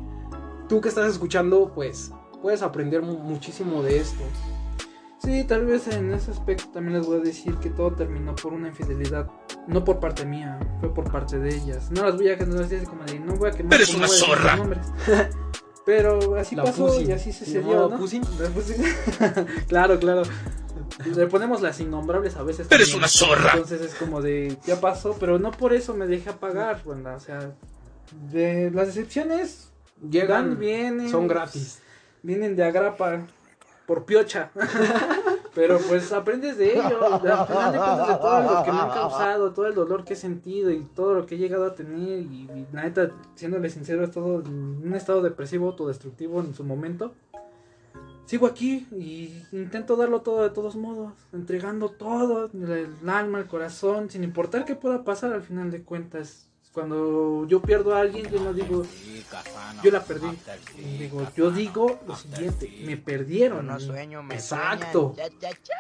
tú 0.69 0.81
que 0.81 0.89
estás 0.89 1.11
escuchando, 1.11 1.73
pues 1.75 2.13
puedes 2.43 2.63
aprender 2.63 3.03
mu- 3.03 3.19
muchísimo 3.19 3.83
de 3.83 3.99
esto. 3.99 4.23
Sí, 5.23 5.45
tal 5.45 5.67
vez 5.67 5.87
en 5.89 6.15
ese 6.15 6.31
aspecto 6.31 6.71
también 6.73 6.97
les 6.99 7.07
voy 7.07 7.19
a 7.19 7.23
decir 7.23 7.55
que 7.57 7.69
todo 7.69 7.93
terminó 7.93 8.35
por 8.35 8.55
una 8.55 8.69
infidelidad. 8.69 9.29
No 9.67 9.85
por 9.85 10.01
parte 10.01 10.25
mía, 10.25 10.59
fue 10.81 10.93
por 10.95 11.13
parte 11.13 11.39
de 11.39 11.55
ellas. 11.55 11.91
No 11.91 12.05
las 12.05 12.17
voy 12.17 12.31
a 12.31 12.37
generalizar 12.37 12.85
como 12.89 13.05
de, 13.05 13.21
no 13.21 13.35
voy 13.35 13.51
a 13.51 13.53
quemar 13.53 13.75
Eres 13.75 13.91
una 13.95 14.07
voy 14.07 14.17
a 14.17 14.19
decir 14.19 14.27
zorra. 14.35 14.57
nombres. 14.57 14.87
Pero 15.85 16.37
así 16.37 16.57
La 16.57 16.65
pasó 16.65 16.87
Pussy. 16.87 17.05
y 17.05 17.13
así 17.13 17.33
se 17.33 17.45
¿Se 17.45 17.53
se 17.53 17.61
dio, 17.61 17.73
llamaba 17.91 17.99
¿no? 17.99 19.47
Claro, 19.69 19.99
claro. 19.99 20.23
Le 21.15 21.27
ponemos 21.27 21.61
las 21.61 21.81
innombrables 21.81 22.37
a 22.37 22.43
veces. 22.43 22.67
Eres 22.71 22.91
también. 22.91 22.99
una 22.99 23.09
zorra. 23.09 23.53
Entonces 23.53 23.81
es 23.81 23.95
como 23.95 24.21
de, 24.23 24.57
ya 24.67 24.81
pasó, 24.81 25.17
pero 25.19 25.39
no 25.39 25.51
por 25.51 25.73
eso 25.73 25.95
me 25.95 26.07
dejé 26.07 26.31
apagar, 26.31 26.83
banda. 26.85 27.15
O 27.17 27.21
sea, 27.21 27.53
de 28.31 28.71
las 28.71 28.89
decepciones 28.89 29.71
Llegan, 30.09 30.51
van, 30.51 30.59
vienen. 30.59 31.11
son 31.11 31.29
gratis. 31.29 31.81
Vienen 32.23 32.57
de 32.57 32.65
agrapa 32.65 33.27
por 33.87 34.05
piocha. 34.05 34.51
Pero 35.55 35.79
pues 35.89 36.13
aprendes 36.13 36.57
de 36.57 36.75
ello. 36.75 37.19
Final 37.19 38.07
de 38.07 38.15
todo 38.15 38.41
lo 38.43 38.65
que 38.65 38.73
me 38.73 38.79
han 38.79 38.91
causado, 38.91 39.53
todo 39.53 39.67
el 39.67 39.75
dolor 39.75 40.05
que 40.05 40.13
he 40.13 40.17
sentido 40.17 40.71
y 40.71 40.85
todo 40.85 41.13
lo 41.15 41.27
que 41.27 41.35
he 41.35 41.39
llegado 41.39 41.67
a 41.67 41.75
tener. 41.75 42.21
Y, 42.21 42.49
y 42.55 42.67
la 42.73 42.85
neta, 42.85 43.11
siéndole 43.35 43.69
sincero, 43.69 44.05
es 44.05 44.13
todo 44.13 44.45
un 44.45 44.93
estado 44.95 45.23
depresivo, 45.23 45.67
autodestructivo 45.67 46.41
en 46.41 46.55
su 46.55 46.63
momento. 46.63 47.15
Sigo 48.31 48.47
aquí 48.47 48.87
y 48.93 49.43
intento 49.51 49.97
darlo 49.97 50.21
todo 50.21 50.45
de 50.45 50.51
todos 50.51 50.77
modos, 50.77 51.15
entregando 51.33 51.89
todo, 51.89 52.45
el 52.45 52.95
alma, 53.09 53.41
el 53.41 53.47
corazón, 53.47 54.09
sin 54.09 54.23
importar 54.23 54.65
qué 54.65 54.77
pueda 54.77 55.03
pasar 55.03 55.33
al 55.33 55.43
final 55.43 55.73
de 55.73 55.83
cuentas. 55.83 56.47
Cuando 56.73 57.45
yo 57.49 57.61
pierdo 57.61 57.97
a 57.97 58.01
alguien, 58.03 58.31
yo 58.31 58.39
no 58.39 58.55
digo, 58.55 58.85
yo 59.83 59.91
la 59.91 60.05
perdí. 60.05 60.29
Digo, 60.97 61.27
yo 61.37 61.51
digo 61.51 61.99
lo 62.07 62.15
siguiente, 62.15 62.73
me 62.87 62.97
perdieron. 62.97 63.69
Exacto. 64.31 65.17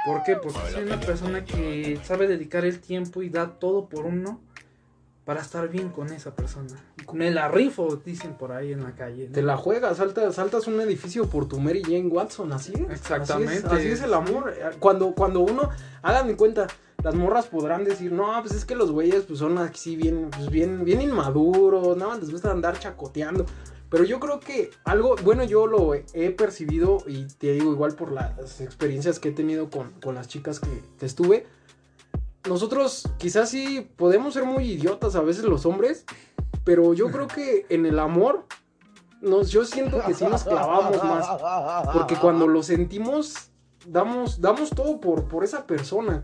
¿Por 0.04 0.24
qué? 0.24 0.34
Porque 0.34 0.58
soy 0.72 0.82
una 0.82 0.98
persona 0.98 1.44
que 1.44 2.00
sabe 2.02 2.26
dedicar 2.26 2.64
el 2.64 2.80
tiempo 2.80 3.22
y 3.22 3.28
da 3.28 3.60
todo 3.60 3.88
por 3.88 4.06
uno 4.06 4.40
para 5.30 5.42
estar 5.42 5.68
bien 5.68 5.90
con 5.90 6.12
esa 6.12 6.34
persona. 6.34 6.76
Me 7.12 7.30
la 7.30 7.46
rifo, 7.46 7.94
dicen 8.04 8.34
por 8.34 8.50
ahí 8.50 8.72
en 8.72 8.82
la 8.82 8.96
calle. 8.96 9.28
¿no? 9.28 9.32
Te 9.32 9.42
la 9.42 9.56
juegas, 9.56 9.98
saltas, 9.98 10.34
saltas 10.34 10.66
un 10.66 10.80
edificio 10.80 11.30
por 11.30 11.46
tu 11.46 11.60
Mary 11.60 11.84
Jane 11.84 12.08
Watson, 12.08 12.52
así 12.52 12.72
es. 12.74 12.90
Exactamente. 12.90 13.58
Así 13.58 13.64
es, 13.64 13.72
así 13.72 13.88
es 13.90 14.02
el 14.02 14.12
amor. 14.12 14.52
Cuando, 14.80 15.14
cuando 15.14 15.38
uno, 15.38 15.70
hagan 16.02 16.26
de 16.26 16.34
cuenta, 16.34 16.66
las 17.04 17.14
morras 17.14 17.46
podrán 17.46 17.84
decir, 17.84 18.10
no, 18.10 18.32
pues 18.40 18.56
es 18.56 18.64
que 18.64 18.74
los 18.74 18.90
güeyes 18.90 19.22
pues 19.22 19.38
son 19.38 19.56
así 19.58 19.94
bien, 19.94 20.30
pues 20.36 20.50
bien, 20.50 20.84
bien 20.84 21.00
inmaduros, 21.00 21.96
nada 21.96 22.10
más 22.10 22.18
les 22.18 22.32
gusta 22.32 22.50
andar 22.50 22.76
chacoteando. 22.80 23.46
Pero 23.88 24.02
yo 24.02 24.18
creo 24.18 24.40
que 24.40 24.72
algo, 24.82 25.14
bueno, 25.22 25.44
yo 25.44 25.68
lo 25.68 25.94
he 25.94 26.30
percibido 26.32 27.04
y 27.06 27.26
te 27.26 27.52
digo 27.52 27.70
igual 27.70 27.94
por 27.94 28.10
las 28.10 28.60
experiencias 28.60 29.20
que 29.20 29.28
he 29.28 29.32
tenido 29.32 29.70
con, 29.70 29.92
con 30.00 30.16
las 30.16 30.26
chicas 30.26 30.58
que, 30.58 30.82
que 30.98 31.06
estuve. 31.06 31.46
Nosotros 32.48 33.08
quizás 33.18 33.50
sí 33.50 33.88
podemos 33.96 34.34
ser 34.34 34.44
muy 34.44 34.64
idiotas 34.64 35.14
a 35.14 35.20
veces 35.20 35.44
los 35.44 35.66
hombres, 35.66 36.04
pero 36.64 36.94
yo 36.94 37.10
creo 37.10 37.26
que 37.26 37.66
en 37.68 37.86
el 37.86 37.98
amor, 37.98 38.46
nos, 39.20 39.50
yo 39.50 39.64
siento 39.64 40.02
que 40.04 40.14
sí 40.14 40.24
nos 40.24 40.44
clavamos 40.44 41.02
más. 41.04 41.26
Porque 41.92 42.16
cuando 42.16 42.46
lo 42.46 42.62
sentimos, 42.62 43.50
damos, 43.86 44.40
damos 44.40 44.70
todo 44.70 45.00
por, 45.00 45.24
por 45.24 45.44
esa 45.44 45.66
persona. 45.66 46.20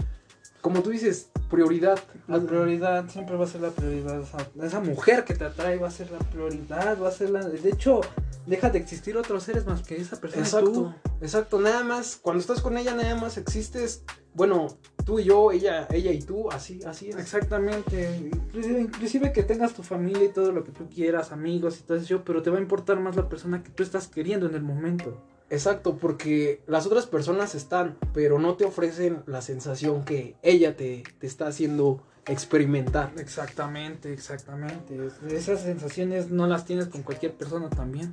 Como 0.62 0.83
tú 0.83 0.90
dices, 0.90 1.31
prioridad. 1.50 1.98
La 2.26 2.40
prioridad 2.40 3.09
siempre 3.09 3.37
va 3.37 3.44
a 3.44 3.48
ser 3.48 3.61
la 3.61 3.70
prioridad. 3.70 4.20
Esa, 4.20 4.38
esa 4.62 4.81
mujer 4.81 5.24
que 5.24 5.35
te 5.35 5.44
atrae 5.44 5.79
va 5.79 5.88
a 5.88 5.92
ser 5.92 6.11
la 6.11 6.18
prioridad, 6.18 7.00
va 7.00 7.09
a 7.09 7.12
ser 7.12 7.31
la... 7.31 7.40
De 7.40 7.68
hecho, 7.68 8.00
deja 8.46 8.70
de 8.70 8.79
existir 8.79 9.16
otros 9.16 9.44
seres 9.44 9.66
más 9.66 9.83
que 9.83 9.96
esa 9.96 10.16
persona. 10.16 10.42
Exacto, 10.42 10.72
tú. 10.72 10.94
exacto. 11.20 11.61
Nada 11.61 11.85
más, 11.85 12.18
cuando 12.20 12.40
estás 12.40 12.61
con 12.62 12.76
ella, 12.79 12.94
nada 12.94 13.14
más 13.14 13.37
existes, 13.37 14.02
bueno, 14.37 14.68
tú 15.05 15.18
y 15.18 15.25
yo, 15.25 15.51
ella, 15.51 15.88
ella 15.90 16.12
y 16.12 16.20
tú, 16.20 16.51
así, 16.51 16.81
así 16.85 17.09
es. 17.09 17.16
Exactamente. 17.16 18.31
Inclusive, 18.33 18.81
inclusive 18.81 19.33
que 19.33 19.42
tengas 19.42 19.72
tu 19.75 19.83
familia 19.83 20.25
y 20.25 20.29
todo 20.29 20.53
lo 20.53 20.62
que 20.62 20.72
tú 20.72 20.88
quieras, 20.88 21.33
amigos 21.33 21.81
y 21.81 21.83
todo 21.85 21.96
eso, 21.96 22.22
pero 22.25 22.42
te 22.42 22.51
va 22.51 22.59
a 22.59 22.61
importar 22.61 23.01
más 23.01 23.16
la 23.16 23.29
persona 23.29 23.62
que 23.62 23.70
tú 23.70 23.83
estás 23.83 24.09
queriendo 24.09 24.46
en 24.46 24.55
el 24.55 24.62
momento. 24.62 25.20
Exacto, 25.49 25.96
porque 25.96 26.61
las 26.66 26.87
otras 26.87 27.07
personas 27.07 27.55
están, 27.55 27.96
pero 28.12 28.38
no 28.38 28.57
te 28.57 28.64
ofrecen 28.64 29.22
la 29.27 29.40
sensación 29.42 30.05
que 30.05 30.35
ella 30.42 30.77
te, 30.77 31.05
te 31.18 31.27
está 31.27 31.46
haciendo 31.46 32.03
experimentar. 32.27 33.12
Exactamente, 33.16 34.12
exactamente. 34.12 34.96
Es- 35.07 35.33
Esas 35.33 35.61
sensaciones 35.62 36.31
no 36.31 36.46
las 36.49 36.64
tienes 36.64 36.87
con 36.88 37.03
cualquier 37.03 37.33
persona 37.33 37.70
también. 37.70 38.12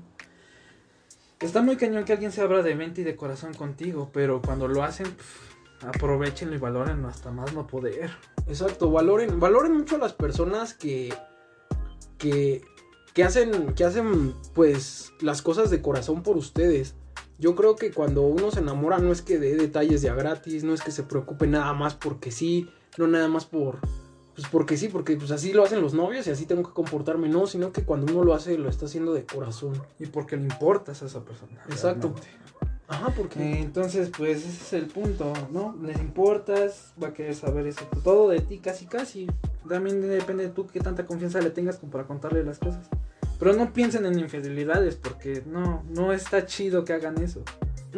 Está 1.40 1.62
muy 1.62 1.76
cañón 1.76 2.06
que 2.06 2.14
alguien 2.14 2.32
se 2.32 2.42
abra 2.42 2.62
de 2.62 2.76
mente 2.76 3.02
y 3.02 3.04
de 3.04 3.16
corazón 3.16 3.54
contigo, 3.54 4.10
pero 4.14 4.42
cuando 4.42 4.68
lo 4.68 4.84
hacen, 4.84 5.08
aprovechenlo 5.88 6.56
y 6.56 6.60
valórenlo 6.60 7.08
hasta 7.08 7.32
más 7.32 7.54
no 7.54 7.68
poder. 7.68 8.12
Exacto, 8.48 8.92
valoren, 8.92 9.40
valoren 9.40 9.74
mucho 9.74 9.96
a 9.96 10.00
las 10.00 10.14
personas 10.14 10.74
que, 10.74 11.14
que, 12.18 12.64
que 13.14 13.24
hacen, 13.24 13.74
que 13.74 13.84
hacen, 13.84 14.34
pues, 14.54 15.14
las 15.22 15.42
cosas 15.42 15.70
de 15.70 15.82
corazón 15.82 16.24
por 16.24 16.38
ustedes. 16.38 16.96
Yo 17.40 17.56
creo 17.56 17.76
que 17.76 17.92
cuando 17.92 18.22
uno 18.22 18.52
se 18.52 18.60
enamora 18.60 19.00
no 19.00 19.12
es 19.12 19.22
que 19.22 19.40
dé 19.40 19.56
detalles 19.56 20.02
de 20.02 20.10
a 20.10 20.16
gratis, 20.16 20.64
no 20.64 20.74
es 20.74 20.82
que 20.82 20.92
se 20.92 21.04
preocupe 21.04 21.48
nada 21.48 21.74
más 21.74 21.96
porque 21.96 22.32
sí, 22.32 22.70
no 22.98 23.08
nada 23.08 23.28
más 23.28 23.46
por, 23.46 23.80
pues 24.36 24.48
porque 24.48 24.78
sí, 24.78 24.88
porque 24.88 25.16
pues 25.16 25.30
así 25.32 25.54
lo 25.54 25.64
hacen 25.64 25.82
los 25.82 25.94
novios 25.94 26.26
y 26.26 26.32
así 26.32 26.46
tengo 26.46 26.64
que 26.64 26.74
comportarme, 26.74 27.30
no, 27.30 27.46
sino 27.46 27.72
que 27.72 27.84
cuando 27.84 28.12
uno 28.12 28.24
lo 28.24 28.34
hace 28.34 28.58
lo 28.58 28.68
está 28.68 28.86
haciendo 28.86 29.14
de 29.14 29.26
corazón. 29.26 29.74
Y 30.00 30.08
porque 30.08 30.38
le 30.38 30.44
importas 30.44 31.04
a 31.04 31.06
esa 31.06 31.24
persona. 31.24 31.62
Exacto. 31.70 32.14
realmente. 32.16 32.44
Ajá, 32.94 33.10
porque... 33.16 33.40
Eh, 33.42 33.60
Entonces, 33.62 34.10
pues 34.16 34.40
ese 34.46 34.50
es 34.50 34.74
el 34.74 34.86
punto, 34.88 35.34
¿no? 35.52 35.76
Les 35.82 36.00
importas, 36.00 36.94
va 37.02 37.08
a 37.10 37.14
querer 37.14 37.36
saber 37.36 37.68
eso, 37.68 37.86
todo 38.04 38.30
de 38.30 38.40
ti 38.42 38.60
casi 38.60 38.86
casi. 38.86 39.28
También 39.68 40.02
depende 40.02 40.44
de 40.44 40.50
tú 40.50 40.68
qué 40.68 40.80
tanta 40.80 41.06
confianza 41.06 41.40
le 41.42 41.50
tengas 41.50 41.78
como 41.78 41.92
para 41.92 42.06
contarle 42.06 42.44
las 42.44 42.60
cosas. 42.60 42.88
Pero 43.40 43.54
no 43.54 43.74
piensen 43.74 44.06
en 44.06 44.20
infidelidades 44.20 44.96
porque 44.96 45.44
no, 45.46 45.84
no 45.90 46.14
está 46.14 46.46
chido 46.46 46.86
que 46.86 46.94
hagan 46.94 47.22
eso. 47.22 47.42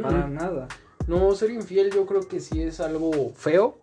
Para 0.02 0.28
Mm. 0.28 0.34
nada. 0.34 0.68
No, 1.08 1.34
ser 1.36 1.52
infiel 1.52 1.92
yo 1.92 2.06
creo 2.06 2.28
que 2.28 2.40
sí 2.40 2.62
es 2.62 2.80
algo 2.80 3.34
feo. 3.36 3.78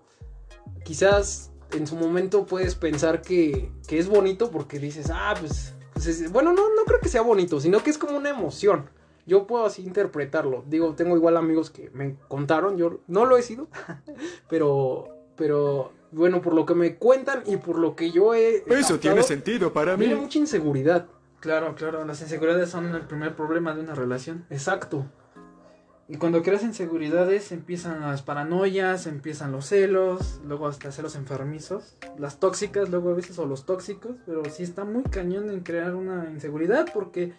Quizás 0.84 1.50
en 1.72 1.86
su 1.86 1.96
momento 1.96 2.46
puedes 2.46 2.74
pensar 2.74 3.22
que, 3.22 3.70
que 3.86 3.98
es 3.98 4.08
bonito 4.08 4.50
porque 4.50 4.78
dices, 4.78 5.06
ah, 5.12 5.34
pues, 5.38 5.72
pues 5.94 6.06
es- 6.06 6.32
bueno, 6.32 6.52
no, 6.52 6.62
no 6.74 6.84
creo 6.84 7.00
que 7.00 7.08
sea 7.08 7.22
bonito, 7.22 7.60
sino 7.60 7.82
que 7.82 7.90
es 7.90 7.98
como 7.98 8.16
una 8.16 8.30
emoción. 8.30 8.86
Yo 9.26 9.46
puedo 9.46 9.66
así 9.66 9.82
interpretarlo. 9.82 10.64
Digo, 10.66 10.94
tengo 10.94 11.16
igual 11.16 11.36
amigos 11.36 11.70
que 11.70 11.90
me 11.90 12.16
contaron, 12.28 12.76
yo 12.76 13.00
no 13.06 13.24
lo 13.24 13.36
he 13.36 13.42
sido, 13.42 13.68
pero, 14.48 15.08
pero, 15.36 15.92
bueno, 16.10 16.42
por 16.42 16.54
lo 16.54 16.66
que 16.66 16.74
me 16.74 16.96
cuentan 16.96 17.42
y 17.46 17.56
por 17.56 17.78
lo 17.78 17.94
que 17.94 18.10
yo 18.10 18.34
he... 18.34 18.56
Eso 18.56 18.64
captado, 18.66 18.98
tiene 18.98 19.22
sentido 19.22 19.72
para 19.72 19.96
mí. 19.96 20.06
Tiene 20.06 20.20
mucha 20.20 20.38
inseguridad. 20.38 21.06
Claro, 21.40 21.74
claro, 21.74 22.04
las 22.04 22.20
inseguridades 22.20 22.70
son 22.70 22.94
el 22.94 23.02
primer 23.02 23.34
problema 23.34 23.74
de 23.74 23.80
una 23.80 23.94
relación. 23.94 24.44
Exacto. 24.50 25.06
Y 26.08 26.16
cuando 26.16 26.42
creas 26.42 26.62
inseguridades 26.62 27.52
empiezan 27.52 28.00
las 28.02 28.22
paranoias, 28.22 29.06
empiezan 29.06 29.50
los 29.50 29.66
celos, 29.66 30.40
luego 30.44 30.66
hasta 30.66 30.92
celos 30.92 31.16
enfermizos, 31.16 31.96
las 32.18 32.38
tóxicas, 32.38 32.90
luego 32.90 33.10
a 33.10 33.14
veces 33.14 33.38
o 33.38 33.46
los 33.46 33.64
tóxicos, 33.64 34.16
pero 34.26 34.44
sí 34.50 34.62
está 34.62 34.84
muy 34.84 35.04
cañón 35.04 35.48
en 35.48 35.60
crear 35.60 35.94
una 35.94 36.28
inseguridad 36.30 36.86
porque 36.92 37.32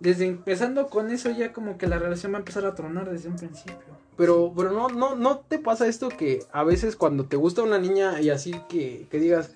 desde 0.00 0.26
empezando 0.26 0.88
con 0.88 1.10
eso 1.10 1.30
ya 1.30 1.52
como 1.52 1.78
que 1.78 1.86
la 1.86 1.98
relación 1.98 2.32
va 2.32 2.36
a 2.36 2.40
empezar 2.40 2.64
a 2.64 2.74
tronar 2.74 3.10
desde 3.10 3.28
un 3.28 3.36
principio. 3.36 3.76
Pero, 4.16 4.52
pero 4.56 4.72
no, 4.72 4.88
no, 4.88 5.14
no 5.14 5.38
te 5.38 5.58
pasa 5.58 5.86
esto 5.86 6.08
que 6.08 6.44
a 6.52 6.64
veces 6.64 6.96
cuando 6.96 7.26
te 7.26 7.36
gusta 7.36 7.62
una 7.62 7.78
niña 7.78 8.20
y 8.20 8.30
así 8.30 8.52
que, 8.68 9.06
que 9.10 9.18
digas, 9.18 9.52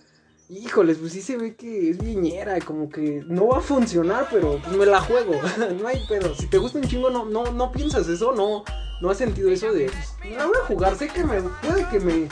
híjoles, 0.48 0.98
pues 0.98 1.12
sí 1.12 1.22
se 1.22 1.37
ve 1.37 1.57
que 1.57 1.90
es 1.90 1.98
viñera, 1.98 2.61
como 2.61 2.90
que 2.90 3.24
no 3.26 3.48
va 3.48 3.59
a 3.59 3.62
funcionar, 3.62 4.28
pero 4.31 4.61
pues 4.62 4.76
me 4.76 4.87
la 4.87 5.00
juego, 5.00 5.33
no 5.81 5.88
hay 5.88 6.05
pedo. 6.09 6.35
Si 6.35 6.46
te 6.46 6.59
gusta 6.59 6.78
un 6.78 6.85
chingo, 6.85 7.11
no, 7.11 7.24
no, 7.24 7.50
no 7.52 7.72
piensas 7.72 8.09
eso, 8.09 8.33
no, 8.33 8.64
no 9.00 9.11
has 9.11 9.18
sentido 9.18 9.50
eso 9.50 9.72
de, 9.72 9.87
pues, 9.87 10.37
la 10.37 10.46
voy 10.46 10.57
a 10.62 10.66
jugar, 10.66 10.96
sé 10.96 11.09
que 11.09 11.24
me, 11.24 11.40
puede 11.40 11.88
que 11.88 12.00
me, 12.00 12.28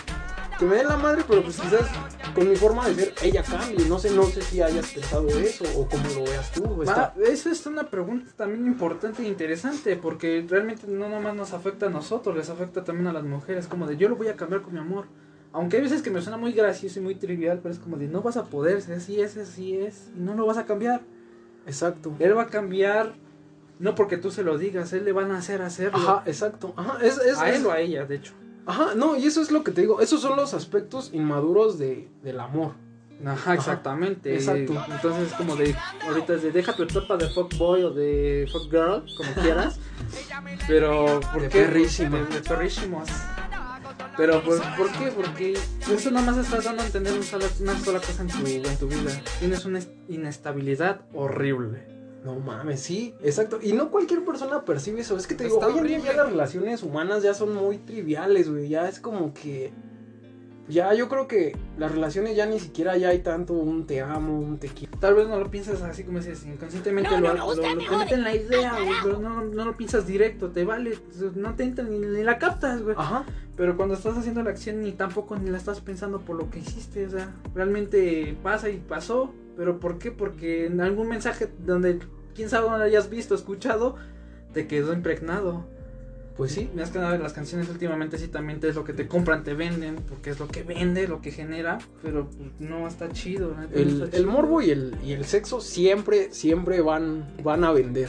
que 0.59 0.65
me 0.67 0.77
dé 0.77 0.85
la 0.85 0.97
madre, 0.97 1.25
pero 1.27 1.43
pues 1.43 1.59
quizás 1.59 1.89
con 2.35 2.49
mi 2.49 2.57
forma 2.57 2.89
de 2.89 2.95
ser 2.95 3.15
ella 3.23 3.43
cambie, 3.43 3.87
no 3.87 3.99
sé, 3.99 4.11
no 4.11 4.25
sé 4.25 4.43
si 4.43 4.61
hayas 4.63 4.87
pensado 4.93 5.29
eso 5.29 5.65
o 5.77 5.87
cómo 5.89 6.03
lo 6.15 6.25
veas 6.25 6.51
tú. 6.53 6.83
Está, 6.83 7.15
eso 7.27 7.51
es 7.51 7.67
una 7.67 7.85
pregunta 7.91 8.31
también 8.37 8.67
importante 8.67 9.23
e 9.23 9.29
interesante 9.29 9.97
porque 9.97 10.45
realmente 10.49 10.87
no 10.87 11.09
nomás 11.09 11.35
nos 11.35 11.53
afecta 11.53 11.87
a 11.87 11.91
nosotros, 11.91 12.37
les 12.37 12.49
afecta 12.51 12.85
también 12.85 13.07
a 13.09 13.13
las 13.13 13.25
mujeres, 13.25 13.67
como 13.67 13.87
de 13.87 13.97
yo 13.97 14.09
lo 14.09 14.17
voy 14.17 14.29
a 14.29 14.37
cambiar 14.37 14.63
con 14.63 14.73
mi 14.73 14.79
amor. 14.81 15.07
Aunque 15.53 15.79
hay 15.79 15.83
veces 15.83 16.03
que 16.03 16.11
me 16.11 16.23
suena 16.23 16.37
muy 16.37 16.53
gracioso 16.53 17.01
y 17.01 17.03
muy 17.03 17.17
trivial, 17.17 17.59
pero 17.61 17.75
es 17.75 17.81
como 17.81 17.97
de 17.97 18.07
no 18.07 18.23
vas 18.23 18.37
a 18.37 18.45
poder, 18.45 18.83
si 18.83 18.93
así 18.93 19.21
es, 19.21 19.37
así 19.37 19.77
es, 19.77 20.09
y 20.17 20.21
no 20.21 20.35
lo 20.35 20.47
vas 20.47 20.59
a 20.59 20.65
cambiar. 20.67 21.01
exacto. 21.67 22.15
Él 22.21 22.37
va 22.37 22.43
a 22.43 22.47
cambiar, 22.47 23.15
no 23.81 23.95
porque 23.97 24.17
tú 24.17 24.31
se 24.31 24.45
lo 24.45 24.59
digas, 24.59 24.93
él 24.93 25.05
le 25.05 25.11
van 25.13 25.33
a 25.33 25.39
hacer 25.39 25.61
hacerlo. 25.63 25.99
Ajá, 25.99 26.23
exacto. 26.27 26.73
Ajá, 26.77 26.99
es, 27.03 27.19
es, 27.19 27.37
a 27.39 27.51
es- 27.51 27.57
él 27.59 27.67
o 27.67 27.73
a 27.73 27.81
ella, 27.81 28.05
de 28.05 28.15
hecho. 28.17 28.33
Ajá, 28.67 28.95
no, 28.95 29.17
y 29.17 29.27
eso 29.27 29.41
es 29.43 29.51
lo 29.51 29.65
que 29.65 29.73
te 29.73 29.81
digo. 29.83 30.01
Esos 30.01 30.21
son 30.21 30.37
los 30.37 30.55
aspectos 30.55 31.11
inmaduros 31.13 31.79
de, 31.79 32.09
del 32.23 32.41
amor. 32.41 32.73
Ajá, 33.27 33.55
exactamente. 33.55 34.35
exacto. 34.35 34.83
Entonces, 34.91 35.33
como 35.35 35.55
de, 35.57 35.75
ahorita 36.07 36.35
es 36.35 36.43
de 36.43 36.53
deja 36.53 36.75
tu 36.75 36.85
etapa 36.85 37.17
de 37.19 37.29
fuckboy 37.29 37.83
o 37.85 37.91
de 37.91 38.49
fuckgirl, 38.51 39.05
como 39.17 39.33
quieras. 39.43 39.79
Pero, 40.67 41.21
¿por 41.33 41.43
De 41.43 41.49
qué? 41.49 41.59
perrísimo. 41.65 42.17
De, 42.17 42.25
de 42.27 42.41
perrísimos. 42.41 43.09
Pero, 44.17 44.43
¿por, 44.43 44.59
por 44.77 44.91
qué? 44.93 45.09
Porque 45.15 45.59
eso 45.93 46.11
nada 46.11 46.27
más 46.33 46.39
estás 46.39 46.65
dando 46.65 46.83
a 46.83 46.87
entender 46.87 47.23
sola- 47.23 47.47
una 47.61 47.79
sola 47.79 47.99
cosa 48.01 48.23
en 48.23 48.29
tu, 48.29 48.47
en 48.47 48.79
tu 48.79 48.87
vida. 48.89 49.11
Tienes 49.39 49.65
una 49.65 49.79
est- 49.79 49.91
inestabilidad 50.09 51.03
horrible. 51.15 52.00
No 52.25 52.39
mames, 52.39 52.81
sí, 52.81 53.15
exacto. 53.23 53.59
Y 53.63 53.73
no 53.73 53.91
cualquier 53.91 54.25
persona 54.25 54.65
percibe 54.65 55.01
eso. 55.01 55.17
Es 55.17 55.27
que 55.27 55.35
te 55.35 55.45
digo, 55.45 55.57
Está 55.57 55.69
hoy 55.69 55.79
en 55.79 55.87
día 55.87 55.97
horrible. 55.97 56.11
ya 56.15 56.17
las 56.23 56.31
relaciones 56.31 56.83
humanas 56.83 57.23
ya 57.23 57.33
son 57.35 57.55
muy 57.55 57.79
triviales, 57.79 58.51
güey. 58.51 58.69
Ya 58.69 58.89
es 58.89 59.01
como 59.01 59.33
que. 59.33 59.73
Ya 60.69 60.95
yo 60.95 61.09
creo 61.09 61.27
que 61.27 61.57
las 61.79 61.91
relaciones 61.91 62.37
ya 62.37 62.47
ni 62.47 62.61
siquiera 62.61 62.97
ya 62.97 63.09
hay 63.09 63.21
tanto 63.21 63.55
un 63.55 63.87
te 63.89 64.03
amo, 64.03 64.39
un 64.39 64.59
te 64.59 64.69
quiero. 64.69 64.97
Tal 65.01 65.15
vez 65.15 65.27
no 65.27 65.37
lo 65.41 65.51
piensas 65.51 65.83
así 65.83 66.05
como 66.05 66.19
dices, 66.19 66.47
inconscientemente 66.47 67.11
lo, 67.21 67.35
lo, 67.35 67.55
lo- 67.57 67.61
te 67.61 67.75
meten 67.97 68.23
la 68.23 68.37
idea, 68.37 68.75
güey, 68.75 68.95
pero 69.03 69.19
no, 69.19 69.43
no 69.43 69.65
lo 69.65 69.77
piensas 69.77 70.07
directo, 70.07 70.51
te 70.51 70.65
vale, 70.65 70.97
no 71.35 71.57
te 71.57 71.65
entra 71.65 71.85
ni, 71.85 71.99
ni 71.99 72.23
la 72.23 72.39
captas, 72.39 72.83
güey. 72.83 72.95
Ajá. 72.97 73.25
Pero 73.57 73.77
cuando 73.77 73.97
estás 73.97 74.17
haciendo 74.17 74.45
la 74.45 74.51
acción 74.51 74.81
ni 74.83 74.93
tampoco 74.93 75.35
ni 75.37 75.51
la 75.51 75.59
estás 75.59 75.81
pensando 75.81 76.21
por 76.21 76.37
lo 76.37 76.49
que 76.51 76.61
hiciste, 76.61 77.05
o 77.05 77.11
sea, 77.11 77.35
realmente 77.53 78.37
pasa 78.41 78.69
y 78.71 78.77
pasó, 78.77 79.35
pero 79.61 79.79
¿por 79.79 79.99
qué? 79.99 80.11
Porque 80.11 80.65
en 80.65 80.81
algún 80.81 81.07
mensaje 81.07 81.47
donde 81.67 81.99
quién 82.35 82.49
sabe 82.49 82.71
dónde 82.71 82.87
hayas 82.87 83.11
visto, 83.11 83.35
escuchado, 83.35 83.97
te 84.55 84.67
quedó 84.67 84.95
impregnado. 84.95 85.67
Pues 86.35 86.53
sí. 86.53 86.71
Más 86.75 86.89
que 86.89 86.99
nada 86.99 87.19
las 87.19 87.35
canciones 87.35 87.69
últimamente 87.69 88.17
sí 88.17 88.29
también 88.29 88.59
es 88.63 88.75
lo 88.75 88.85
que 88.85 88.95
te 88.95 89.07
compran, 89.07 89.45
te 89.45 89.53
venden, 89.53 89.97
porque 89.97 90.31
es 90.31 90.41
lo 90.41 90.49
que 90.49 90.63
vende, 90.63 91.07
lo 91.07 91.21
que 91.21 91.31
genera, 91.31 91.77
pero 92.03 92.27
pues, 92.31 92.49
no 92.59 92.89
está 92.89 93.11
chido. 93.11 93.55
no 93.55 93.65
El, 93.79 93.89
está 93.91 94.05
el 94.07 94.11
chido. 94.13 94.33
morbo 94.33 94.63
y 94.63 94.71
el, 94.71 94.97
y 95.05 95.13
el 95.13 95.27
sexo 95.27 95.61
siempre, 95.61 96.33
siempre 96.33 96.81
van, 96.81 97.27
van 97.45 97.63
a 97.63 97.73
vender. 97.73 98.09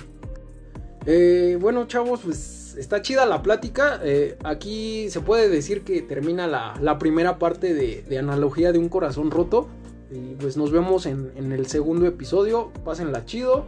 Eh, 1.05 1.57
bueno, 1.59 1.85
chavos, 1.85 2.21
pues 2.23 2.77
está 2.77 3.01
chida 3.01 3.25
la 3.25 3.41
plática. 3.41 3.99
Eh, 4.05 4.37
aquí 4.45 5.09
se 5.09 5.19
puede 5.19 5.49
decir 5.49 5.81
que 5.81 6.01
termina 6.01 6.47
la, 6.47 6.75
la 6.79 6.97
primera 6.97 7.37
parte 7.39 7.73
de, 7.73 8.03
de 8.07 8.17
analogía 8.17 8.71
de 8.71 8.79
un 8.79 8.87
corazón 8.87 9.31
roto. 9.31 9.67
Y 10.12 10.36
pues 10.36 10.58
nos 10.58 10.71
vemos 10.71 11.06
en, 11.06 11.32
en 11.36 11.52
el 11.52 11.67
segundo 11.67 12.06
episodio. 12.06 12.71
Pásenla 12.84 13.26
chido. 13.26 13.65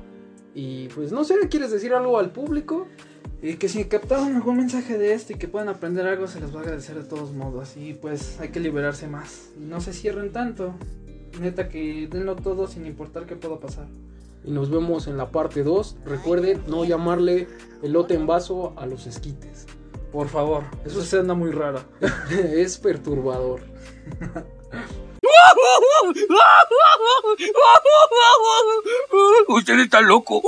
Y 0.54 0.90
pues 0.90 1.12
no 1.12 1.24
sé, 1.24 1.36
¿quieres 1.50 1.72
decir 1.72 1.94
algo 1.94 2.20
al 2.20 2.32
público? 2.32 2.88
Y 3.42 3.56
que 3.56 3.68
si 3.68 3.86
captaron 3.86 4.36
algún 4.36 4.58
mensaje 4.58 4.98
de 4.98 5.14
esto 5.14 5.34
y 5.34 5.36
que 5.38 5.48
puedan 5.48 5.68
aprender 5.68 6.08
algo, 6.08 6.28
se 6.28 6.40
les 6.40 6.56
va 6.56 6.60
a 6.60 6.64
agradecer 6.64 6.96
de 6.96 7.04
todos 7.04 7.34
modos. 7.34 7.76
Y 7.76 7.94
pues 7.94 8.40
hay 8.40 8.50
que 8.50 8.60
liberarse 8.60 9.08
más. 9.08 9.50
Y 9.60 9.66
no 9.66 9.82
se 9.82 9.94
cierren 9.94 10.32
tanto. 10.32 10.74
Neta 11.42 11.68
que 11.68 12.08
denlo 12.10 12.36
todo 12.36 12.68
sin 12.68 12.86
importar 12.86 13.26
qué 13.26 13.36
pueda 13.36 13.60
pasar. 13.60 13.88
Y 14.46 14.52
nos 14.52 14.70
vemos 14.70 15.08
en 15.08 15.18
la 15.18 15.32
parte 15.32 15.64
2. 15.64 15.98
Recuerden 16.06 16.62
no 16.68 16.86
llamarle 16.86 17.48
elote 17.82 18.14
en 18.14 18.28
vaso 18.28 18.74
a 18.78 18.86
los 18.86 19.08
esquites. 19.08 19.66
Por 20.12 20.30
favor, 20.30 20.64
eso 20.86 21.02
se 21.02 21.20
anda 21.20 21.34
muy 21.34 21.52
rara. 21.52 21.86
es 22.32 22.78
perturbador. 22.78 23.62
Usted 29.48 29.80
está 29.80 30.02
loco. 30.02 30.42